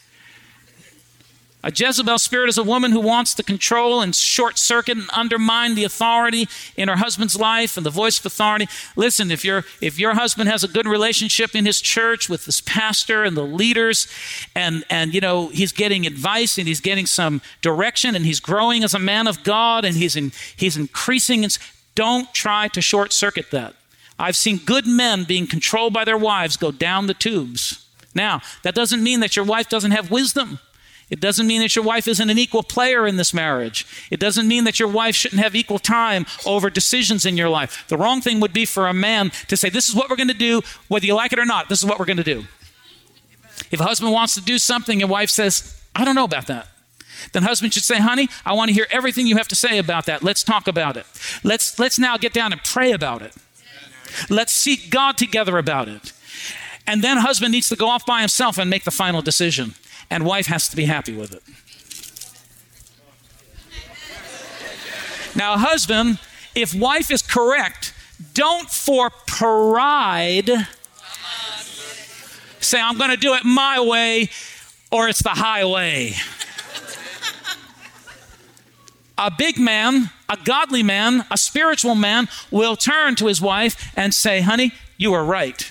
A 1.62 1.70
Jezebel 1.74 2.18
spirit 2.18 2.48
is 2.48 2.56
a 2.56 2.62
woman 2.62 2.90
who 2.92 3.00
wants 3.00 3.34
to 3.34 3.42
control 3.42 4.00
and 4.00 4.14
short 4.14 4.56
circuit 4.56 4.96
and 4.96 5.10
undermine 5.12 5.74
the 5.74 5.84
authority 5.84 6.48
in 6.74 6.88
her 6.88 6.96
husband's 6.96 7.38
life 7.38 7.76
and 7.76 7.84
the 7.84 7.90
voice 7.90 8.18
of 8.18 8.24
authority. 8.24 8.66
Listen, 8.96 9.30
if 9.30 9.44
your 9.44 9.64
if 9.82 9.98
your 9.98 10.14
husband 10.14 10.48
has 10.48 10.64
a 10.64 10.68
good 10.68 10.86
relationship 10.86 11.54
in 11.54 11.66
his 11.66 11.82
church 11.82 12.30
with 12.30 12.46
his 12.46 12.62
pastor 12.62 13.24
and 13.24 13.36
the 13.36 13.42
leaders, 13.42 14.08
and 14.54 14.84
and 14.88 15.12
you 15.12 15.20
know 15.20 15.48
he's 15.48 15.72
getting 15.72 16.06
advice 16.06 16.56
and 16.56 16.66
he's 16.66 16.80
getting 16.80 17.04
some 17.04 17.42
direction 17.60 18.14
and 18.14 18.24
he's 18.24 18.40
growing 18.40 18.82
as 18.82 18.94
a 18.94 18.98
man 18.98 19.26
of 19.26 19.42
God 19.44 19.84
and 19.84 19.96
he's 19.96 20.16
in, 20.16 20.32
he's 20.56 20.78
increasing. 20.78 21.46
Don't 21.94 22.32
try 22.32 22.68
to 22.68 22.80
short 22.80 23.12
circuit 23.12 23.50
that. 23.50 23.74
I've 24.18 24.36
seen 24.36 24.58
good 24.58 24.86
men 24.86 25.24
being 25.24 25.46
controlled 25.46 25.92
by 25.92 26.04
their 26.04 26.16
wives 26.16 26.56
go 26.56 26.70
down 26.70 27.06
the 27.06 27.14
tubes. 27.14 27.86
Now 28.14 28.40
that 28.62 28.74
doesn't 28.74 29.02
mean 29.02 29.20
that 29.20 29.36
your 29.36 29.44
wife 29.44 29.68
doesn't 29.68 29.90
have 29.90 30.10
wisdom. 30.10 30.58
It 31.10 31.20
doesn't 31.20 31.46
mean 31.46 31.60
that 31.60 31.74
your 31.74 31.84
wife 31.84 32.06
isn't 32.06 32.30
an 32.30 32.38
equal 32.38 32.62
player 32.62 33.06
in 33.06 33.16
this 33.16 33.34
marriage. 33.34 33.84
It 34.10 34.20
doesn't 34.20 34.46
mean 34.46 34.62
that 34.64 34.78
your 34.78 34.88
wife 34.88 35.16
shouldn't 35.16 35.42
have 35.42 35.56
equal 35.56 35.80
time 35.80 36.24
over 36.46 36.70
decisions 36.70 37.26
in 37.26 37.36
your 37.36 37.48
life. 37.48 37.84
The 37.88 37.98
wrong 37.98 38.20
thing 38.20 38.38
would 38.38 38.52
be 38.52 38.64
for 38.64 38.86
a 38.86 38.94
man 38.94 39.30
to 39.48 39.56
say, 39.56 39.70
This 39.70 39.88
is 39.88 39.94
what 39.94 40.08
we're 40.08 40.16
going 40.16 40.28
to 40.28 40.34
do, 40.34 40.62
whether 40.88 41.06
you 41.06 41.14
like 41.14 41.32
it 41.32 41.38
or 41.40 41.44
not, 41.44 41.68
this 41.68 41.80
is 41.80 41.84
what 41.84 41.98
we're 41.98 42.04
going 42.04 42.16
to 42.18 42.22
do. 42.22 42.44
If 43.70 43.80
a 43.80 43.84
husband 43.84 44.12
wants 44.12 44.34
to 44.34 44.40
do 44.40 44.58
something 44.58 45.02
and 45.02 45.10
wife 45.10 45.30
says, 45.30 45.80
I 45.94 46.04
don't 46.04 46.14
know 46.14 46.24
about 46.24 46.46
that, 46.46 46.68
then 47.32 47.42
husband 47.42 47.74
should 47.74 47.84
say, 47.84 47.98
honey, 47.98 48.28
I 48.46 48.52
want 48.52 48.68
to 48.68 48.74
hear 48.74 48.86
everything 48.90 49.26
you 49.26 49.36
have 49.36 49.48
to 49.48 49.56
say 49.56 49.78
about 49.78 50.06
that. 50.06 50.22
Let's 50.22 50.42
talk 50.42 50.68
about 50.68 50.96
it. 50.96 51.06
Let's, 51.44 51.78
let's 51.78 51.98
now 51.98 52.16
get 52.16 52.32
down 52.32 52.52
and 52.52 52.62
pray 52.64 52.92
about 52.92 53.22
it. 53.22 53.34
Let's 54.28 54.52
seek 54.52 54.90
God 54.90 55.18
together 55.18 55.58
about 55.58 55.88
it. 55.88 56.12
And 56.86 57.02
then 57.02 57.18
husband 57.18 57.52
needs 57.52 57.68
to 57.68 57.76
go 57.76 57.88
off 57.88 58.06
by 58.06 58.20
himself 58.20 58.58
and 58.58 58.68
make 58.68 58.84
the 58.84 58.90
final 58.90 59.22
decision. 59.22 59.74
And 60.10 60.24
wife 60.24 60.46
has 60.46 60.68
to 60.68 60.76
be 60.76 60.86
happy 60.86 61.14
with 61.14 61.32
it. 61.32 61.42
Now, 65.36 65.56
husband, 65.56 66.18
if 66.54 66.74
wife 66.74 67.10
is 67.10 67.22
correct, 67.22 67.94
don't 68.34 68.68
for 68.68 69.10
pride 69.26 70.50
say, 72.70 72.80
I'm 72.80 72.96
going 72.98 73.10
to 73.10 73.16
do 73.16 73.34
it 73.34 73.44
my 73.44 73.80
way 73.80 74.28
or 74.90 75.08
it's 75.08 75.22
the 75.22 75.30
highway. 75.30 76.14
a 79.18 79.30
big 79.30 79.58
man, 79.58 80.10
a 80.28 80.36
godly 80.44 80.82
man, 80.82 81.24
a 81.30 81.36
spiritual 81.36 81.94
man 81.94 82.28
will 82.50 82.76
turn 82.76 83.16
to 83.16 83.26
his 83.26 83.40
wife 83.40 83.92
and 83.96 84.14
say, 84.14 84.40
Honey, 84.40 84.72
you 84.96 85.12
are 85.12 85.24
right, 85.24 85.70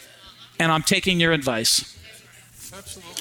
and 0.60 0.72
I'm 0.72 0.84
taking 0.84 1.19
your 1.19 1.31
advice. 1.31 1.98
Absolutely. 2.75 3.18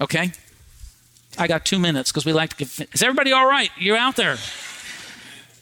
Okay? 0.00 0.32
I 1.38 1.46
got 1.46 1.64
two 1.64 1.78
minutes 1.78 2.12
because 2.12 2.24
we 2.24 2.32
like 2.32 2.50
to 2.50 2.56
give. 2.56 2.88
Is 2.92 3.02
everybody 3.02 3.32
all 3.32 3.46
right? 3.46 3.70
You're 3.78 3.96
out 3.96 4.16
there. 4.16 4.36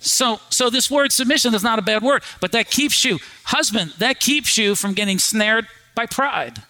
So, 0.01 0.41
so 0.51 0.69
this 0.69 0.91
word 0.91 1.12
submission 1.12 1.55
is 1.55 1.62
not 1.62 1.79
a 1.79 1.83
bad 1.83 2.03
word, 2.03 2.25
but 2.41 2.53
that 2.53 2.71
keeps 2.71 3.05
you, 3.05 3.19
husband, 3.45 3.93
that 3.99 4.19
keeps 4.19 4.59
you 4.59 4.75
from 4.75 4.95
getting 4.95 5.19
snared 5.19 5.69
by 5.95 6.07
pride. 6.07 6.62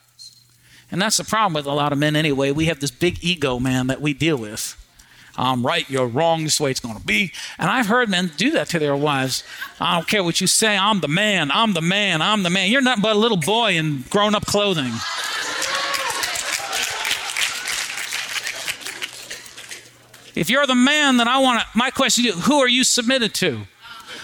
And 0.91 1.01
that's 1.01 1.17
the 1.17 1.25
problem 1.25 1.55
with 1.55 1.65
a 1.65 1.73
lot 1.73 1.93
of 1.93 1.99
men 1.99 2.15
anyway. 2.15 2.51
We 2.51 2.67
have 2.67 2.81
this 2.81 2.91
big 2.91 3.25
ego, 3.25 3.59
man, 3.59 3.87
that 3.87 4.03
we 4.03 4.13
deal 4.13 4.37
with. 4.37 4.77
I'm 5.35 5.65
right, 5.65 5.89
you're 5.89 6.07
wrong, 6.07 6.45
this 6.45 6.61
way 6.61 6.71
it's 6.71 6.81
going 6.81 6.97
to 6.99 7.07
be. 7.07 7.33
And 7.59 7.71
I've 7.71 7.87
heard 7.87 8.11
men 8.11 8.33
do 8.37 8.51
that 8.51 8.69
to 8.69 8.79
their 8.79 8.95
wives. 8.95 9.45
I 9.81 9.95
don't 9.95 10.07
care 10.07 10.23
what 10.23 10.43
you 10.43 10.47
say, 10.47 10.77
I'm 10.77 11.01
the 11.01 11.09
man, 11.09 11.51
I'm 11.51 11.73
the 11.73 11.81
man, 11.81 12.21
I'm 12.21 12.43
the 12.43 12.51
man. 12.51 12.71
You're 12.71 12.83
nothing 12.83 13.01
but 13.01 13.17
a 13.17 13.19
little 13.19 13.39
boy 13.39 13.73
in 13.73 14.05
grown 14.11 14.35
up 14.35 14.45
clothing. 14.45 14.93
If 20.35 20.51
you're 20.51 20.67
the 20.67 20.75
man, 20.75 21.19
then 21.19 21.29
I 21.29 21.39
want 21.39 21.61
to, 21.61 21.67
my 21.75 21.91
question 21.91 22.25
to 22.25 22.31
you, 22.31 22.35
who 22.35 22.59
are 22.61 22.69
you 22.69 22.85
submitted 22.85 23.35
to? 23.35 23.63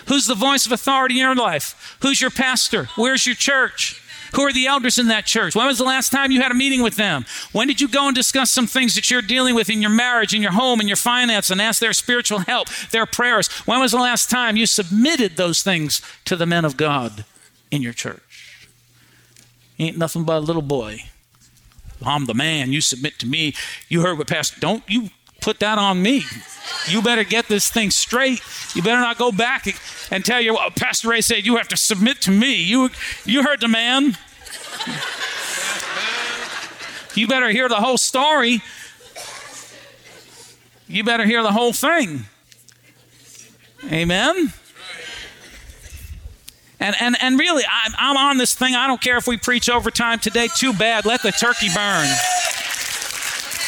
Who's 0.07 0.27
the 0.27 0.35
voice 0.35 0.65
of 0.65 0.73
authority 0.73 1.15
in 1.15 1.21
your 1.21 1.35
life? 1.35 1.99
Who's 2.01 2.21
your 2.21 2.31
pastor? 2.31 2.89
Where's 2.97 3.27
your 3.27 3.35
church? 3.35 4.03
Who 4.35 4.43
are 4.43 4.53
the 4.53 4.67
elders 4.67 4.99
in 4.99 5.09
that 5.09 5.27
church? 5.27 5.55
When 5.55 5.67
was 5.67 5.79
the 5.79 5.85
last 5.85 6.11
time 6.11 6.31
you 6.31 6.43
had 6.43 6.51
a 6.51 6.55
meeting 6.55 6.83
with 6.83 6.97
them? 6.97 7.25
When 7.53 7.67
did 7.67 7.81
you 7.81 7.89
go 7.89 8.07
and 8.07 8.15
discuss 8.15 8.51
some 8.51 8.67
things 8.67 8.95
that 8.95 9.11
you're 9.11 9.23
dealing 9.23 9.55
with 9.55 9.71
in 9.71 9.81
your 9.81 9.91
marriage, 9.91 10.35
in 10.35 10.43
your 10.43 10.53
home, 10.53 10.81
in 10.81 10.89
your 10.89 10.97
finance, 10.97 11.51
and 11.51 11.61
ask 11.61 11.81
their 11.81 11.95
spiritual 11.95 12.41
help, 12.41 12.69
their 12.91 13.07
prayers? 13.07 13.49
When 13.67 13.81
was 13.81 13.93
the 13.93 13.99
last 13.99 14.29
time 14.29 14.57
you 14.57 14.67
submitted 14.67 15.37
those 15.37 15.63
things 15.63 16.03
to 16.27 16.37
the 16.37 16.47
men 16.47 16.65
of 16.65 16.77
God 16.77 17.25
in 17.71 17.83
your 17.83 17.95
church? 17.95 18.67
ain't 19.79 19.97
nothing 19.97 20.25
but 20.25 20.39
a 20.39 20.41
little 20.41 20.63
boy. 20.63 20.99
I'm 22.05 22.27
the 22.27 22.35
man. 22.35 22.73
You 22.73 22.81
submit 22.81 23.19
to 23.21 23.27
me. 23.27 23.55
You 23.89 24.03
heard 24.03 24.19
what 24.19 24.29
Pastor. 24.29 24.61
Don't 24.61 24.83
you 24.89 25.11
put 25.49 25.61
that 25.61 25.79
on 25.79 26.03
me. 26.03 26.27
You 26.89 27.01
better 27.01 27.25
get 27.25 27.49
this 27.49 27.71
thing 27.71 27.91
straight. 27.91 28.43
You 28.75 28.83
better 28.83 29.01
not 29.01 29.17
go 29.17 29.33
back 29.33 29.67
and 30.11 30.23
tell 30.23 30.43
you, 30.43 30.53
well, 30.53 30.65
oh, 30.67 30.71
Pastor 30.77 31.09
Ray 31.09 31.23
said 31.23 31.47
you 31.47 31.57
have 31.57 31.69
to 31.69 31.77
submit 31.79 32.21
to 32.23 32.31
me. 32.31 32.63
You, 32.63 32.91
you 33.25 33.43
heard 33.43 33.63
the 33.63 33.69
man. 33.69 34.19
You 37.15 37.27
better 37.29 37.49
hear 37.49 37.67
the 37.67 37.77
whole 37.77 37.97
story. 37.97 38.61
You 40.87 41.03
better 41.03 41.25
hear 41.25 41.43
the 41.43 41.53
whole 41.53 41.73
thing. 41.73 42.27
Amen. 43.91 44.53
And, 46.79 46.95
and, 47.01 47.17
and 47.23 47.39
really, 47.39 47.65
I'm, 47.65 47.93
I'm 47.97 48.17
on 48.19 48.37
this 48.37 48.55
thing. 48.55 48.75
I 48.75 48.87
don't 48.87 49.01
care 49.01 49.17
if 49.17 49.27
we 49.27 49.39
preach 49.39 49.71
overtime 49.71 50.19
today. 50.19 50.49
Too 50.55 50.75
bad. 50.75 51.07
Let 51.07 51.23
the 51.23 51.33
turkey 51.33 51.69
burn. 51.75 52.07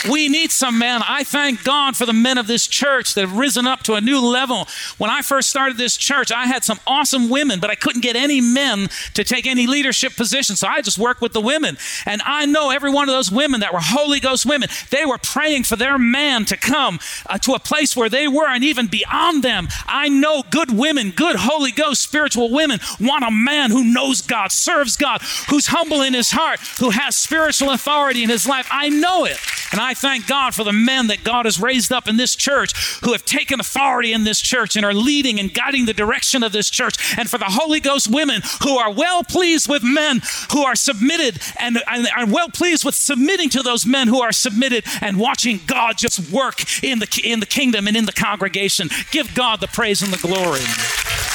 We 0.08 0.28
need 0.28 0.50
some 0.50 0.78
men. 0.78 1.02
I 1.06 1.24
thank 1.24 1.62
God 1.62 1.96
for 1.96 2.06
the 2.06 2.12
men 2.12 2.38
of 2.38 2.46
this 2.46 2.66
church 2.66 3.14
that 3.14 3.20
have 3.20 3.36
risen 3.36 3.66
up 3.66 3.82
to 3.84 3.94
a 3.94 4.00
new 4.00 4.20
level. 4.20 4.66
When 4.98 5.10
I 5.10 5.20
first 5.20 5.50
started 5.50 5.76
this 5.76 5.96
church, 5.96 6.32
I 6.32 6.46
had 6.46 6.64
some 6.64 6.80
awesome 6.86 7.28
women, 7.28 7.60
but 7.60 7.70
I 7.70 7.74
couldn't 7.74 8.00
get 8.00 8.16
any 8.16 8.40
men 8.40 8.88
to 9.14 9.24
take 9.24 9.46
any 9.46 9.66
leadership 9.66 10.16
position. 10.16 10.56
So 10.56 10.68
I 10.68 10.80
just 10.80 10.98
worked 10.98 11.20
with 11.20 11.32
the 11.32 11.40
women. 11.40 11.76
And 12.06 12.22
I 12.24 12.46
know 12.46 12.70
every 12.70 12.90
one 12.90 13.08
of 13.08 13.14
those 13.14 13.30
women 13.30 13.60
that 13.60 13.72
were 13.72 13.80
Holy 13.80 14.20
Ghost 14.20 14.46
women, 14.46 14.68
they 14.90 15.04
were 15.04 15.18
praying 15.18 15.64
for 15.64 15.76
their 15.76 15.98
man 15.98 16.44
to 16.46 16.56
come 16.56 16.98
uh, 17.26 17.38
to 17.38 17.52
a 17.52 17.58
place 17.58 17.94
where 17.94 18.08
they 18.08 18.26
were 18.26 18.48
and 18.48 18.64
even 18.64 18.86
beyond 18.86 19.42
them. 19.42 19.68
I 19.86 20.08
know 20.08 20.42
good 20.50 20.70
women, 20.70 21.10
good 21.10 21.36
Holy 21.36 21.72
Ghost 21.72 22.02
spiritual 22.02 22.50
women 22.50 22.80
want 22.98 23.24
a 23.24 23.30
man 23.30 23.70
who 23.70 23.84
knows 23.84 24.22
God, 24.22 24.52
serves 24.52 24.96
God, 24.96 25.20
who's 25.48 25.66
humble 25.68 26.00
in 26.00 26.14
his 26.14 26.30
heart, 26.30 26.60
who 26.78 26.90
has 26.90 27.16
spiritual 27.16 27.70
authority 27.70 28.22
in 28.22 28.30
his 28.30 28.46
life. 28.46 28.68
I 28.70 28.88
know 28.88 29.24
it. 29.24 29.38
And 29.72 29.80
I 29.80 29.89
thank 29.94 30.26
God 30.26 30.54
for 30.54 30.64
the 30.64 30.72
men 30.72 31.08
that 31.08 31.24
God 31.24 31.44
has 31.44 31.60
raised 31.60 31.92
up 31.92 32.08
in 32.08 32.16
this 32.16 32.36
church 32.36 32.72
who 33.04 33.12
have 33.12 33.24
taken 33.24 33.60
authority 33.60 34.12
in 34.12 34.24
this 34.24 34.40
church 34.40 34.76
and 34.76 34.84
are 34.84 34.94
leading 34.94 35.38
and 35.40 35.52
guiding 35.52 35.86
the 35.86 35.94
direction 35.94 36.42
of 36.42 36.52
this 36.52 36.70
church. 36.70 37.16
And 37.18 37.28
for 37.28 37.38
the 37.38 37.46
Holy 37.46 37.80
Ghost 37.80 38.08
women 38.08 38.42
who 38.62 38.76
are 38.76 38.92
well 38.92 39.24
pleased 39.24 39.68
with 39.68 39.82
men 39.82 40.22
who 40.52 40.64
are 40.64 40.76
submitted 40.76 41.40
and, 41.58 41.78
and 41.86 42.08
are 42.16 42.26
well 42.26 42.48
pleased 42.48 42.84
with 42.84 42.94
submitting 42.94 43.48
to 43.50 43.62
those 43.62 43.86
men 43.86 44.08
who 44.08 44.20
are 44.20 44.32
submitted 44.32 44.84
and 45.00 45.18
watching 45.18 45.60
God 45.66 45.98
just 45.98 46.30
work 46.30 46.82
in 46.82 46.98
the, 46.98 47.20
in 47.24 47.40
the 47.40 47.46
kingdom 47.46 47.86
and 47.86 47.96
in 47.96 48.06
the 48.06 48.12
congregation. 48.12 48.88
Give 49.10 49.34
God 49.34 49.60
the 49.60 49.68
praise 49.68 50.02
and 50.02 50.12
the 50.12 50.18
glory. 50.18 51.29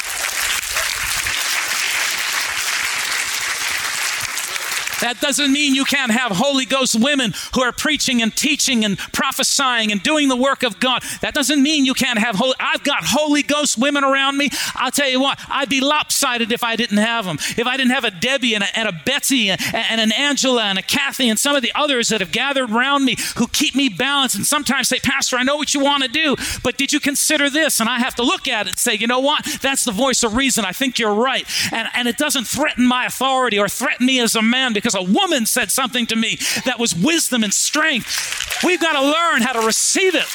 That 5.00 5.20
doesn't 5.20 5.52
mean 5.52 5.74
you 5.74 5.84
can't 5.84 6.12
have 6.12 6.32
Holy 6.32 6.64
Ghost 6.64 7.00
women 7.00 7.32
who 7.54 7.62
are 7.62 7.72
preaching 7.72 8.22
and 8.22 8.34
teaching 8.34 8.84
and 8.84 8.98
prophesying 8.98 9.92
and 9.92 10.02
doing 10.02 10.28
the 10.28 10.36
work 10.36 10.62
of 10.62 10.80
God. 10.80 11.02
That 11.20 11.34
doesn't 11.34 11.62
mean 11.62 11.84
you 11.84 11.94
can't 11.94 12.18
have 12.18 12.36
Holy. 12.36 12.54
I've 12.58 12.82
got 12.84 13.04
Holy 13.04 13.42
Ghost 13.42 13.78
women 13.78 14.04
around 14.04 14.36
me. 14.36 14.50
I'll 14.74 14.90
tell 14.90 15.08
you 15.08 15.20
what, 15.20 15.38
I'd 15.48 15.68
be 15.68 15.80
lopsided 15.80 16.52
if 16.52 16.62
I 16.64 16.76
didn't 16.76 16.98
have 16.98 17.24
them. 17.24 17.36
If 17.56 17.66
I 17.66 17.76
didn't 17.76 17.92
have 17.92 18.04
a 18.04 18.10
Debbie 18.10 18.54
and 18.54 18.64
a, 18.64 18.78
and 18.78 18.88
a 18.88 18.92
Betsy 18.92 19.50
and, 19.50 19.60
and 19.72 20.00
an 20.00 20.12
Angela 20.12 20.64
and 20.64 20.78
a 20.78 20.82
Kathy 20.82 21.28
and 21.28 21.38
some 21.38 21.56
of 21.56 21.62
the 21.62 21.72
others 21.74 22.08
that 22.08 22.20
have 22.20 22.32
gathered 22.32 22.70
around 22.70 23.04
me 23.04 23.16
who 23.36 23.46
keep 23.48 23.74
me 23.74 23.88
balanced 23.88 24.36
and 24.36 24.46
sometimes 24.46 24.88
say, 24.88 24.98
Pastor, 25.00 25.36
I 25.36 25.42
know 25.42 25.56
what 25.56 25.74
you 25.74 25.80
want 25.80 26.02
to 26.02 26.08
do, 26.08 26.36
but 26.62 26.76
did 26.76 26.92
you 26.92 27.00
consider 27.00 27.50
this? 27.50 27.80
And 27.80 27.88
I 27.88 27.98
have 27.98 28.14
to 28.16 28.22
look 28.22 28.48
at 28.48 28.66
it 28.66 28.70
and 28.70 28.78
say, 28.78 28.94
you 28.94 29.06
know 29.06 29.20
what? 29.20 29.44
That's 29.60 29.84
the 29.84 29.92
voice 29.92 30.22
of 30.22 30.34
reason. 30.34 30.64
I 30.64 30.72
think 30.72 30.98
you're 30.98 31.14
right. 31.14 31.46
And, 31.72 31.88
and 31.94 32.08
it 32.08 32.16
doesn't 32.16 32.46
threaten 32.46 32.86
my 32.86 33.06
authority 33.06 33.58
or 33.58 33.68
threaten 33.68 34.06
me 34.06 34.20
as 34.20 34.34
a 34.34 34.42
man 34.42 34.72
because 34.72 34.85
because 34.86 34.94
a 34.94 35.12
woman 35.12 35.46
said 35.46 35.72
something 35.72 36.06
to 36.06 36.14
me 36.14 36.38
that 36.64 36.78
was 36.78 36.94
wisdom 36.94 37.42
and 37.42 37.52
strength. 37.52 38.62
We've 38.62 38.80
got 38.80 38.92
to 38.92 39.02
learn 39.02 39.42
how 39.42 39.52
to 39.54 39.66
receive 39.66 40.14
it. 40.14 40.26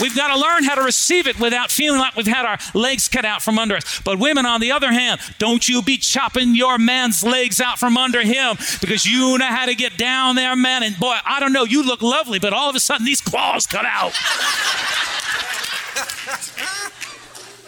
We've 0.00 0.16
got 0.16 0.34
to 0.34 0.40
learn 0.40 0.64
how 0.64 0.74
to 0.74 0.82
receive 0.82 1.28
it 1.28 1.38
without 1.38 1.70
feeling 1.70 2.00
like 2.00 2.16
we've 2.16 2.26
had 2.26 2.44
our 2.44 2.58
legs 2.74 3.08
cut 3.08 3.24
out 3.24 3.42
from 3.42 3.60
under 3.60 3.76
us. 3.76 4.00
But 4.00 4.18
women, 4.18 4.44
on 4.44 4.60
the 4.60 4.72
other 4.72 4.90
hand, 4.92 5.20
don't 5.38 5.68
you 5.68 5.80
be 5.80 5.98
chopping 5.98 6.56
your 6.56 6.78
man's 6.78 7.22
legs 7.22 7.60
out 7.60 7.78
from 7.78 7.96
under 7.96 8.22
him 8.22 8.56
because 8.80 9.06
you 9.06 9.38
know 9.38 9.46
how 9.46 9.66
to 9.66 9.76
get 9.76 9.96
down 9.96 10.34
there, 10.34 10.56
man. 10.56 10.82
And 10.82 10.98
boy, 10.98 11.16
I 11.24 11.38
don't 11.38 11.52
know, 11.52 11.64
you 11.64 11.84
look 11.84 12.02
lovely, 12.02 12.40
but 12.40 12.52
all 12.52 12.68
of 12.68 12.74
a 12.74 12.80
sudden 12.80 13.06
these 13.06 13.20
claws 13.20 13.68
cut 13.68 13.84
out. 13.84 14.14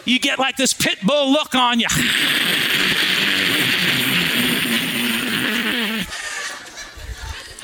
you 0.03 0.19
get 0.19 0.37
like 0.37 0.57
this 0.57 0.73
pit 0.73 0.97
bull 1.01 1.31
look 1.31 1.55
on 1.55 1.79
you. 1.79 1.87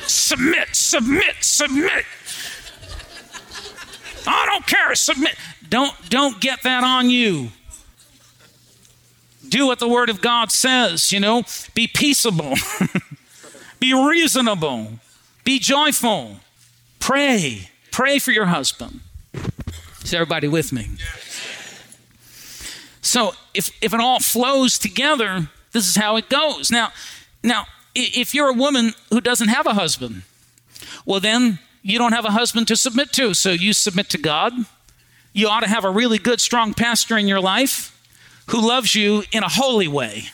Submit, 0.08 0.68
submit, 0.72 1.36
submit. 1.40 2.04
I 4.26 4.46
don't 4.46 4.66
care, 4.66 4.94
submit. 4.94 5.36
Don't 5.68 5.94
don't 6.08 6.40
get 6.40 6.62
that 6.62 6.84
on 6.84 7.10
you. 7.10 7.50
Do 9.48 9.66
what 9.66 9.78
the 9.78 9.88
word 9.88 10.10
of 10.10 10.20
God 10.20 10.52
says, 10.52 11.12
you 11.12 11.20
know, 11.20 11.44
be 11.74 11.86
peaceable. 11.86 12.54
be 13.80 13.94
reasonable. 13.94 14.98
Be 15.44 15.58
joyful. 15.58 16.40
Pray. 16.98 17.70
Pray 17.90 18.18
for 18.18 18.32
your 18.32 18.46
husband. 18.46 19.00
Is 20.02 20.12
everybody 20.12 20.48
with 20.48 20.72
me? 20.72 20.88
So 23.00 23.32
if 23.54 23.70
if 23.80 23.94
it 23.94 24.00
all 24.00 24.20
flows 24.20 24.78
together, 24.78 25.48
this 25.72 25.88
is 25.88 25.96
how 25.96 26.16
it 26.16 26.28
goes. 26.28 26.70
Now, 26.70 26.92
now 27.42 27.66
if 28.02 28.34
you're 28.34 28.48
a 28.48 28.54
woman 28.54 28.94
who 29.10 29.20
doesn't 29.20 29.48
have 29.48 29.66
a 29.66 29.74
husband, 29.74 30.22
well, 31.04 31.20
then 31.20 31.58
you 31.82 31.98
don't 31.98 32.12
have 32.12 32.24
a 32.24 32.30
husband 32.30 32.68
to 32.68 32.76
submit 32.76 33.12
to. 33.14 33.34
So 33.34 33.50
you 33.50 33.72
submit 33.72 34.08
to 34.10 34.18
God. 34.18 34.52
You 35.32 35.48
ought 35.48 35.60
to 35.60 35.68
have 35.68 35.84
a 35.84 35.90
really 35.90 36.18
good, 36.18 36.40
strong 36.40 36.74
pastor 36.74 37.16
in 37.16 37.28
your 37.28 37.40
life 37.40 37.94
who 38.48 38.66
loves 38.66 38.94
you 38.94 39.24
in 39.32 39.42
a 39.42 39.48
holy 39.48 39.88
way. 39.88 40.24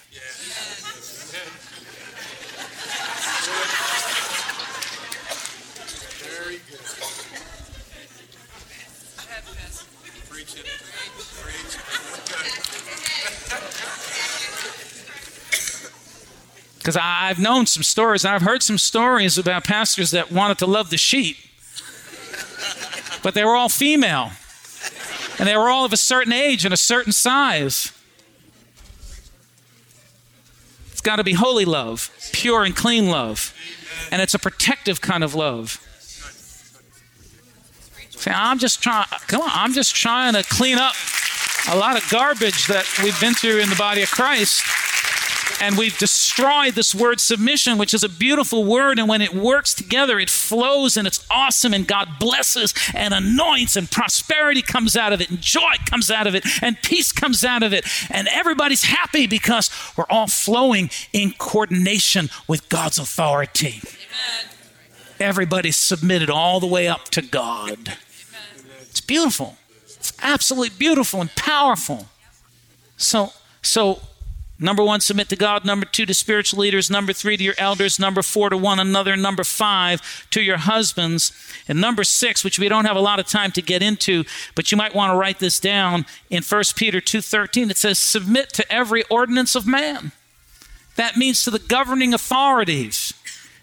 Because 16.84 16.98
I've 17.00 17.38
known 17.38 17.64
some 17.64 17.82
stories, 17.82 18.26
and 18.26 18.34
I've 18.34 18.42
heard 18.42 18.62
some 18.62 18.76
stories 18.76 19.38
about 19.38 19.64
pastors 19.64 20.10
that 20.10 20.30
wanted 20.30 20.58
to 20.58 20.66
love 20.66 20.90
the 20.90 20.98
sheep, 20.98 21.38
but 23.22 23.32
they 23.32 23.42
were 23.42 23.56
all 23.56 23.70
female, 23.70 24.32
and 25.38 25.48
they 25.48 25.56
were 25.56 25.70
all 25.70 25.86
of 25.86 25.94
a 25.94 25.96
certain 25.96 26.34
age 26.34 26.66
and 26.66 26.74
a 26.74 26.76
certain 26.76 27.10
size. 27.10 27.90
It's 30.92 31.00
got 31.00 31.16
to 31.16 31.24
be 31.24 31.32
holy 31.32 31.64
love, 31.64 32.10
pure 32.34 32.64
and 32.64 32.76
clean 32.76 33.08
love, 33.08 33.54
and 34.10 34.20
it's 34.20 34.34
a 34.34 34.38
protective 34.38 35.00
kind 35.00 35.24
of 35.24 35.34
love. 35.34 35.80
See, 38.10 38.30
I'm 38.30 38.58
just 38.58 38.82
trying. 38.82 39.06
Come 39.26 39.40
on, 39.40 39.50
I'm 39.50 39.72
just 39.72 39.96
trying 39.96 40.34
to 40.34 40.42
clean 40.42 40.76
up 40.76 40.92
a 41.70 41.78
lot 41.78 41.96
of 41.96 42.06
garbage 42.10 42.66
that 42.66 42.86
we've 43.02 43.18
been 43.22 43.32
through 43.32 43.60
in 43.60 43.70
the 43.70 43.76
body 43.76 44.02
of 44.02 44.10
Christ 44.10 44.62
and 45.60 45.76
we've 45.78 45.96
destroyed 45.98 46.23
this 46.74 46.94
word 46.94 47.20
submission, 47.20 47.78
which 47.78 47.94
is 47.94 48.02
a 48.02 48.08
beautiful 48.08 48.64
word. 48.64 48.98
And 48.98 49.08
when 49.08 49.22
it 49.22 49.34
works 49.34 49.74
together, 49.74 50.18
it 50.18 50.30
flows 50.30 50.96
and 50.96 51.06
it's 51.06 51.24
awesome. 51.30 51.74
And 51.74 51.86
God 51.86 52.18
blesses 52.18 52.74
and 52.94 53.14
anoints, 53.14 53.76
and 53.76 53.90
prosperity 53.90 54.62
comes 54.62 54.96
out 54.96 55.12
of 55.12 55.20
it, 55.20 55.30
and 55.30 55.40
joy 55.40 55.74
comes 55.88 56.10
out 56.10 56.26
of 56.26 56.34
it, 56.34 56.44
and 56.62 56.80
peace 56.82 57.12
comes 57.12 57.44
out 57.44 57.62
of 57.62 57.72
it. 57.72 57.84
And 58.10 58.28
everybody's 58.28 58.84
happy 58.84 59.26
because 59.26 59.70
we're 59.96 60.06
all 60.10 60.26
flowing 60.26 60.90
in 61.12 61.32
coordination 61.38 62.30
with 62.48 62.68
God's 62.68 62.98
authority. 62.98 63.80
Amen. 63.82 64.50
Everybody's 65.20 65.76
submitted 65.76 66.30
all 66.30 66.60
the 66.60 66.66
way 66.66 66.88
up 66.88 67.04
to 67.10 67.22
God. 67.22 67.78
Amen. 67.78 68.66
It's 68.82 69.00
beautiful. 69.00 69.56
It's 69.84 70.12
absolutely 70.22 70.76
beautiful 70.76 71.20
and 71.20 71.34
powerful. 71.34 72.06
So, 72.96 73.32
so 73.62 74.00
Number 74.58 74.84
one, 74.84 75.00
submit 75.00 75.28
to 75.30 75.36
God. 75.36 75.64
Number 75.64 75.84
two, 75.84 76.06
to 76.06 76.14
spiritual 76.14 76.60
leaders. 76.60 76.88
Number 76.88 77.12
three, 77.12 77.36
to 77.36 77.42
your 77.42 77.54
elders. 77.58 77.98
Number 77.98 78.22
four, 78.22 78.50
to 78.50 78.56
one 78.56 78.78
another. 78.78 79.16
Number 79.16 79.42
five, 79.42 80.26
to 80.30 80.40
your 80.40 80.58
husbands. 80.58 81.32
And 81.66 81.80
number 81.80 82.04
six, 82.04 82.44
which 82.44 82.58
we 82.58 82.68
don't 82.68 82.84
have 82.84 82.96
a 82.96 83.00
lot 83.00 83.18
of 83.18 83.26
time 83.26 83.50
to 83.52 83.62
get 83.62 83.82
into, 83.82 84.24
but 84.54 84.70
you 84.70 84.78
might 84.78 84.94
want 84.94 85.12
to 85.12 85.16
write 85.16 85.40
this 85.40 85.58
down 85.58 86.06
in 86.30 86.42
1 86.42 86.62
Peter 86.76 87.00
2.13. 87.00 87.70
It 87.70 87.76
says, 87.76 87.98
submit 87.98 88.50
to 88.50 88.72
every 88.72 89.02
ordinance 89.04 89.56
of 89.56 89.66
man. 89.66 90.12
That 90.96 91.16
means 91.16 91.42
to 91.42 91.50
the 91.50 91.58
governing 91.58 92.14
authorities. 92.14 93.12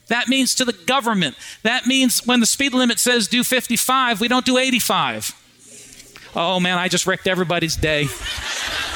That 0.08 0.28
means 0.28 0.54
to 0.56 0.66
the 0.66 0.74
government. 0.74 1.38
That 1.64 1.88
means 1.88 2.26
when 2.28 2.42
the 2.42 2.46
speed 2.46 2.74
limit 2.74 3.00
says 3.00 3.30
do 3.30 3.46
55, 3.46 4.20
we 4.20 4.28
don't 4.28 4.46
do 4.46 4.58
85. 4.58 5.38
Oh 6.36 6.60
man, 6.60 6.78
I 6.78 6.90
just 6.90 7.08
wrecked 7.08 7.28
everybody's 7.28 7.78
day. 7.78 8.08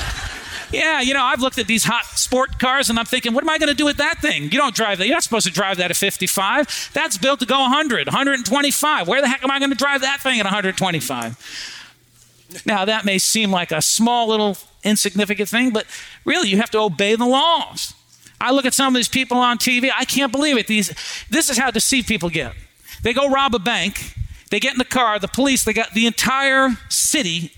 Yeah, 0.71 1.01
you 1.01 1.13
know, 1.13 1.23
I've 1.23 1.41
looked 1.41 1.57
at 1.57 1.67
these 1.67 1.83
hot 1.83 2.05
sport 2.05 2.59
cars 2.59 2.89
and 2.89 2.99
I'm 2.99 3.05
thinking, 3.05 3.33
what 3.33 3.43
am 3.43 3.49
I 3.49 3.57
going 3.57 3.69
to 3.69 3.75
do 3.75 3.85
with 3.85 3.97
that 3.97 4.19
thing? 4.19 4.43
You 4.43 4.57
don't 4.57 4.75
drive 4.75 4.97
that. 4.97 5.07
You're 5.07 5.15
not 5.15 5.23
supposed 5.23 5.47
to 5.47 5.53
drive 5.53 5.77
that 5.77 5.91
at 5.91 5.97
55. 5.97 6.91
That's 6.93 7.17
built 7.17 7.39
to 7.41 7.45
go 7.45 7.59
100, 7.59 8.07
125. 8.07 9.07
Where 9.07 9.21
the 9.21 9.27
heck 9.27 9.43
am 9.43 9.51
I 9.51 9.59
going 9.59 9.71
to 9.71 9.77
drive 9.77 10.01
that 10.01 10.21
thing 10.21 10.39
at 10.39 10.45
125? 10.45 12.61
Now, 12.65 12.85
that 12.85 13.05
may 13.05 13.17
seem 13.17 13.51
like 13.51 13.71
a 13.71 13.81
small 13.81 14.27
little 14.27 14.57
insignificant 14.83 15.49
thing, 15.49 15.71
but 15.71 15.85
really, 16.23 16.49
you 16.49 16.57
have 16.57 16.69
to 16.71 16.79
obey 16.79 17.15
the 17.15 17.25
laws. 17.25 17.93
I 18.39 18.51
look 18.51 18.65
at 18.65 18.73
some 18.73 18.93
of 18.93 18.99
these 18.99 19.09
people 19.09 19.37
on 19.37 19.57
TV, 19.57 19.89
I 19.95 20.05
can't 20.05 20.31
believe 20.31 20.57
it. 20.57 20.67
These, 20.67 20.93
this 21.29 21.49
is 21.49 21.57
how 21.57 21.71
deceived 21.71 22.07
people 22.07 22.29
get. 22.29 22.53
They 23.01 23.13
go 23.13 23.29
rob 23.29 23.55
a 23.55 23.59
bank, 23.59 24.13
they 24.51 24.59
get 24.59 24.73
in 24.73 24.77
the 24.77 24.85
car, 24.85 25.19
the 25.19 25.27
police, 25.27 25.63
they 25.63 25.73
got 25.73 25.93
the 25.93 26.05
entire 26.05 26.69
city 26.89 27.51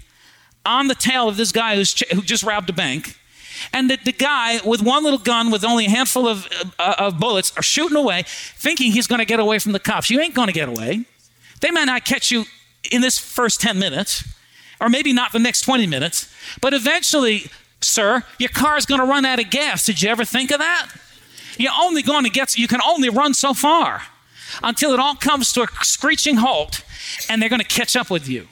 on 0.68 0.88
the 0.88 0.96
tail 0.96 1.28
of 1.28 1.38
this 1.38 1.52
guy 1.52 1.82
ch- 1.84 2.04
who 2.12 2.22
just 2.22 2.44
robbed 2.44 2.70
a 2.70 2.74
bank. 2.74 3.18
And 3.74 3.90
the, 3.90 3.98
the 4.04 4.12
guy 4.12 4.60
with 4.64 4.82
one 4.82 5.04
little 5.04 5.20
gun 5.20 5.50
with 5.50 5.64
only 5.64 5.86
a 5.86 5.90
handful 5.90 6.28
of, 6.28 6.48
uh, 6.78 6.96
of 7.00 7.20
bullets 7.20 7.52
are 7.58 7.64
shooting 7.64 7.98
away, 7.98 8.24
thinking 8.28 8.92
he's 8.92 9.08
going 9.08 9.20
to 9.20 9.26
get 9.26 9.40
away 9.40 9.58
from 9.60 9.72
the 9.72 9.80
cops. 9.80 10.10
You 10.10 10.20
ain't 10.22 10.36
going 10.36 10.48
to 10.48 10.54
get 10.54 10.70
away. 10.70 11.06
They 11.62 11.72
might 11.72 11.86
not 11.86 12.06
catch 12.06 12.30
you 12.30 12.46
in 12.92 13.02
this 13.02 13.18
first 13.18 13.60
10 13.62 13.80
minutes, 13.80 14.24
or 14.80 14.90
maybe 14.90 15.12
not 15.12 15.32
the 15.32 15.40
next 15.40 15.62
20 15.62 15.88
minutes, 15.88 16.32
but 16.62 16.74
eventually, 16.74 17.50
sir, 17.82 18.24
your 18.38 18.50
car 18.50 18.78
is 18.78 18.86
going 18.86 19.02
to 19.02 19.08
run 19.08 19.26
out 19.26 19.40
of 19.40 19.50
gas. 19.50 19.86
Did 19.86 20.02
you 20.02 20.10
ever 20.10 20.24
think 20.24 20.52
of 20.52 20.60
that? 20.60 20.90
You're 21.58 21.74
only 21.80 22.04
going 22.04 22.24
to 22.24 22.30
get, 22.30 22.56
you 22.58 22.68
can 22.68 22.82
only 22.86 23.10
run 23.10 23.34
so 23.34 23.54
far 23.54 24.04
until 24.62 24.94
it 24.94 25.00
all 25.00 25.16
comes 25.16 25.52
to 25.54 25.64
a 25.64 25.68
screeching 25.82 26.38
halt 26.38 26.84
and 27.30 27.42
they're 27.42 27.50
going 27.50 27.62
to 27.62 27.68
catch 27.68 27.96
up 27.96 28.10
with 28.10 28.28
you. 28.30 28.48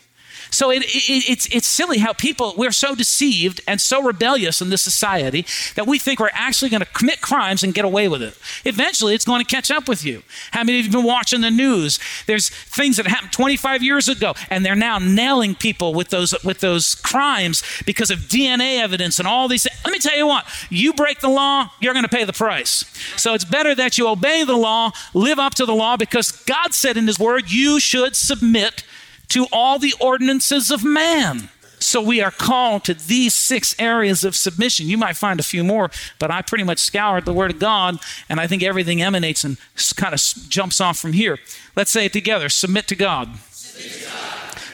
So 0.51 0.71
it, 0.71 0.83
it, 0.83 1.29
it's, 1.29 1.45
it's 1.47 1.67
silly 1.67 1.99
how 1.99 2.13
people, 2.13 2.53
we're 2.57 2.71
so 2.71 2.95
deceived 2.95 3.61
and 3.67 3.81
so 3.81 4.01
rebellious 4.01 4.61
in 4.61 4.69
this 4.69 4.81
society 4.81 5.45
that 5.75 5.87
we 5.87 5.99
think 5.99 6.19
we're 6.19 6.29
actually 6.33 6.69
going 6.69 6.81
to 6.81 6.87
commit 6.87 7.21
crimes 7.21 7.63
and 7.63 7.73
get 7.73 7.85
away 7.85 8.07
with 8.07 8.21
it. 8.21 8.37
Eventually, 8.63 9.15
it's 9.15 9.25
going 9.25 9.43
to 9.43 9.47
catch 9.47 9.71
up 9.71 9.87
with 9.87 10.05
you. 10.05 10.23
How 10.51 10.63
many 10.63 10.79
of 10.79 10.85
you 10.85 10.91
have 10.91 10.99
been 10.99 11.05
watching 11.05 11.41
the 11.41 11.51
news? 11.51 11.99
There's 12.25 12.49
things 12.49 12.97
that 12.97 13.07
happened 13.07 13.31
25 13.31 13.83
years 13.83 14.07
ago, 14.07 14.33
and 14.49 14.65
they're 14.65 14.75
now 14.75 14.99
nailing 14.99 15.55
people 15.55 15.93
with 15.93 16.09
those, 16.09 16.33
with 16.43 16.59
those 16.59 16.95
crimes 16.95 17.63
because 17.85 18.11
of 18.11 18.19
DNA 18.19 18.79
evidence 18.79 19.19
and 19.19 19.27
all 19.27 19.47
these. 19.47 19.63
things. 19.63 19.79
Let 19.83 19.91
me 19.91 19.99
tell 19.99 20.17
you 20.17 20.27
what, 20.27 20.45
you 20.69 20.93
break 20.93 21.19
the 21.19 21.29
law, 21.29 21.69
you're 21.79 21.93
going 21.93 22.03
to 22.03 22.09
pay 22.09 22.23
the 22.23 22.33
price. 22.33 22.85
So 23.17 23.33
it's 23.33 23.45
better 23.45 23.75
that 23.75 23.97
you 23.97 24.07
obey 24.07 24.43
the 24.43 24.55
law, 24.55 24.91
live 25.13 25.39
up 25.39 25.55
to 25.55 25.65
the 25.65 25.75
law, 25.75 25.97
because 25.97 26.31
God 26.31 26.73
said 26.73 26.97
in 26.97 27.07
His 27.07 27.19
Word, 27.19 27.51
you 27.51 27.79
should 27.79 28.15
submit 28.15 28.83
to 29.29 29.47
all 29.51 29.79
the 29.79 29.93
ordinances 29.99 30.71
of 30.71 30.83
man. 30.83 31.49
So 31.79 32.01
we 32.01 32.21
are 32.21 32.31
called 32.31 32.83
to 32.85 32.93
these 32.93 33.33
six 33.33 33.75
areas 33.77 34.23
of 34.23 34.35
submission. 34.35 34.87
You 34.87 34.97
might 34.97 35.17
find 35.17 35.39
a 35.39 35.43
few 35.43 35.63
more, 35.63 35.91
but 36.19 36.31
I 36.31 36.41
pretty 36.41 36.63
much 36.63 36.79
scoured 36.79 37.25
the 37.25 37.33
Word 37.33 37.51
of 37.51 37.59
God, 37.59 37.99
and 38.27 38.39
I 38.39 38.47
think 38.47 38.63
everything 38.63 39.01
emanates 39.01 39.43
and 39.43 39.57
kind 39.95 40.13
of 40.13 40.21
jumps 40.49 40.81
off 40.81 40.97
from 40.97 41.13
here. 41.13 41.37
Let's 41.75 41.91
say 41.91 42.05
it 42.05 42.13
together 42.13 42.49
submit 42.49 42.87
to 42.87 42.95
God, 42.95 43.29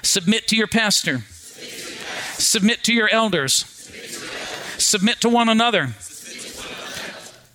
submit 0.01 0.47
to, 0.47 0.55
your 0.55 0.67
pastor, 0.67 1.19
submit 1.19 1.69
to, 2.35 2.41
submit 2.41 2.83
to 2.85 2.93
your 2.93 3.09
elders, 3.11 3.65
submit 4.77 5.19
to 5.21 5.29
one 5.29 5.49
another. 5.49 5.89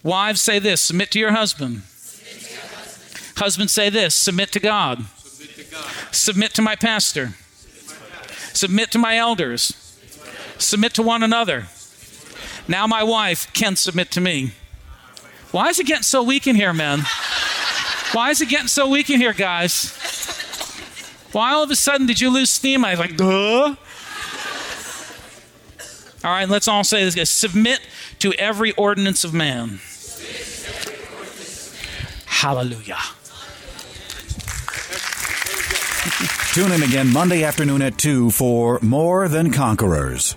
Wives 0.02 0.42
say 0.42 0.58
this 0.58 0.80
submit 0.80 1.10
to 1.12 1.18
your 1.18 1.32
husband. 1.32 1.82
Husbands 3.36 3.72
say 3.72 3.90
this 3.90 4.14
submit 4.14 4.52
to 4.52 4.60
God. 4.60 5.06
Submit 6.16 6.54
to 6.54 6.62
my 6.62 6.74
pastor. 6.76 7.34
Submit 8.52 8.90
to 8.92 8.98
my 8.98 9.18
elders. 9.18 9.98
Submit 10.58 10.94
to 10.94 11.02
one 11.02 11.22
another. 11.22 11.66
Now 12.66 12.86
my 12.86 13.02
wife 13.02 13.52
can 13.52 13.76
submit 13.76 14.10
to 14.12 14.20
me. 14.20 14.52
Why 15.52 15.68
is 15.68 15.78
it 15.78 15.86
getting 15.86 16.02
so 16.02 16.22
weak 16.22 16.46
in 16.46 16.56
here, 16.56 16.72
man? 16.72 17.00
Why 18.12 18.30
is 18.30 18.40
it 18.40 18.48
getting 18.48 18.66
so 18.68 18.88
weak 18.88 19.10
in 19.10 19.20
here, 19.20 19.34
guys? 19.34 19.92
Why 21.32 21.52
all 21.52 21.62
of 21.62 21.70
a 21.70 21.76
sudden 21.76 22.06
did 22.06 22.20
you 22.20 22.30
lose 22.30 22.50
steam? 22.50 22.84
I 22.84 22.92
was 22.92 22.98
like, 22.98 23.16
duh. 23.16 23.76
All 26.24 26.32
right, 26.32 26.48
let's 26.48 26.66
all 26.66 26.82
say 26.82 27.08
this. 27.08 27.30
Submit 27.30 27.80
to 28.20 28.32
every 28.34 28.72
ordinance 28.72 29.22
of 29.22 29.34
man. 29.34 29.80
Hallelujah. 32.24 32.98
Tune 36.52 36.72
in 36.72 36.82
again 36.82 37.12
Monday 37.12 37.44
afternoon 37.44 37.82
at 37.82 37.98
2 37.98 38.30
for 38.30 38.78
More 38.82 39.28
Than 39.28 39.52
Conquerors. 39.52 40.36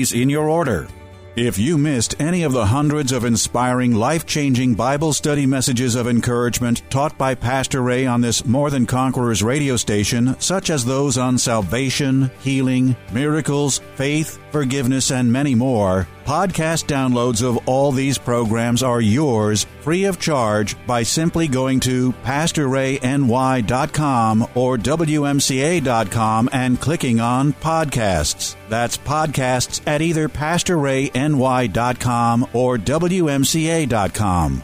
in 0.09 0.29
your 0.29 0.49
order. 0.49 0.87
If 1.35 1.57
you 1.57 1.77
missed 1.77 2.19
any 2.19 2.43
of 2.43 2.51
the 2.51 2.65
hundreds 2.65 3.13
of 3.13 3.23
inspiring, 3.23 3.95
life 3.95 4.25
changing 4.25 4.75
Bible 4.75 5.13
study 5.13 5.45
messages 5.45 5.95
of 5.95 6.07
encouragement 6.07 6.81
taught 6.89 7.17
by 7.17 7.35
Pastor 7.35 7.81
Ray 7.81 8.05
on 8.05 8.19
this 8.19 8.43
More 8.45 8.69
Than 8.69 8.85
Conquerors 8.85 9.41
radio 9.41 9.77
station, 9.77 10.35
such 10.41 10.69
as 10.69 10.83
those 10.83 11.17
on 11.17 11.37
salvation, 11.37 12.29
healing, 12.41 12.97
miracles, 13.13 13.79
faith, 13.95 14.39
forgiveness, 14.51 15.09
and 15.09 15.31
many 15.31 15.55
more, 15.55 16.05
podcast 16.25 16.85
downloads 16.85 17.47
of 17.47 17.67
all 17.67 17.91
these 17.91 18.17
programs 18.17 18.81
are 18.83 19.01
yours 19.01 19.65
free 19.81 20.05
of 20.05 20.19
charge 20.19 20.75
by 20.85 21.01
simply 21.03 21.47
going 21.47 21.79
to 21.81 22.13
PastorRayNY.com 22.23 24.47
or 24.55 24.77
WMCA.com 24.77 26.49
and 26.53 26.79
clicking 26.79 27.19
on 27.19 27.51
podcasts. 27.53 28.55
That's 28.69 28.97
podcasts 28.97 29.81
at 29.85 30.01
either 30.01 30.29
PastorRayNY.com 30.29 32.47
or 32.53 32.77
WMCA.com. 32.77 34.63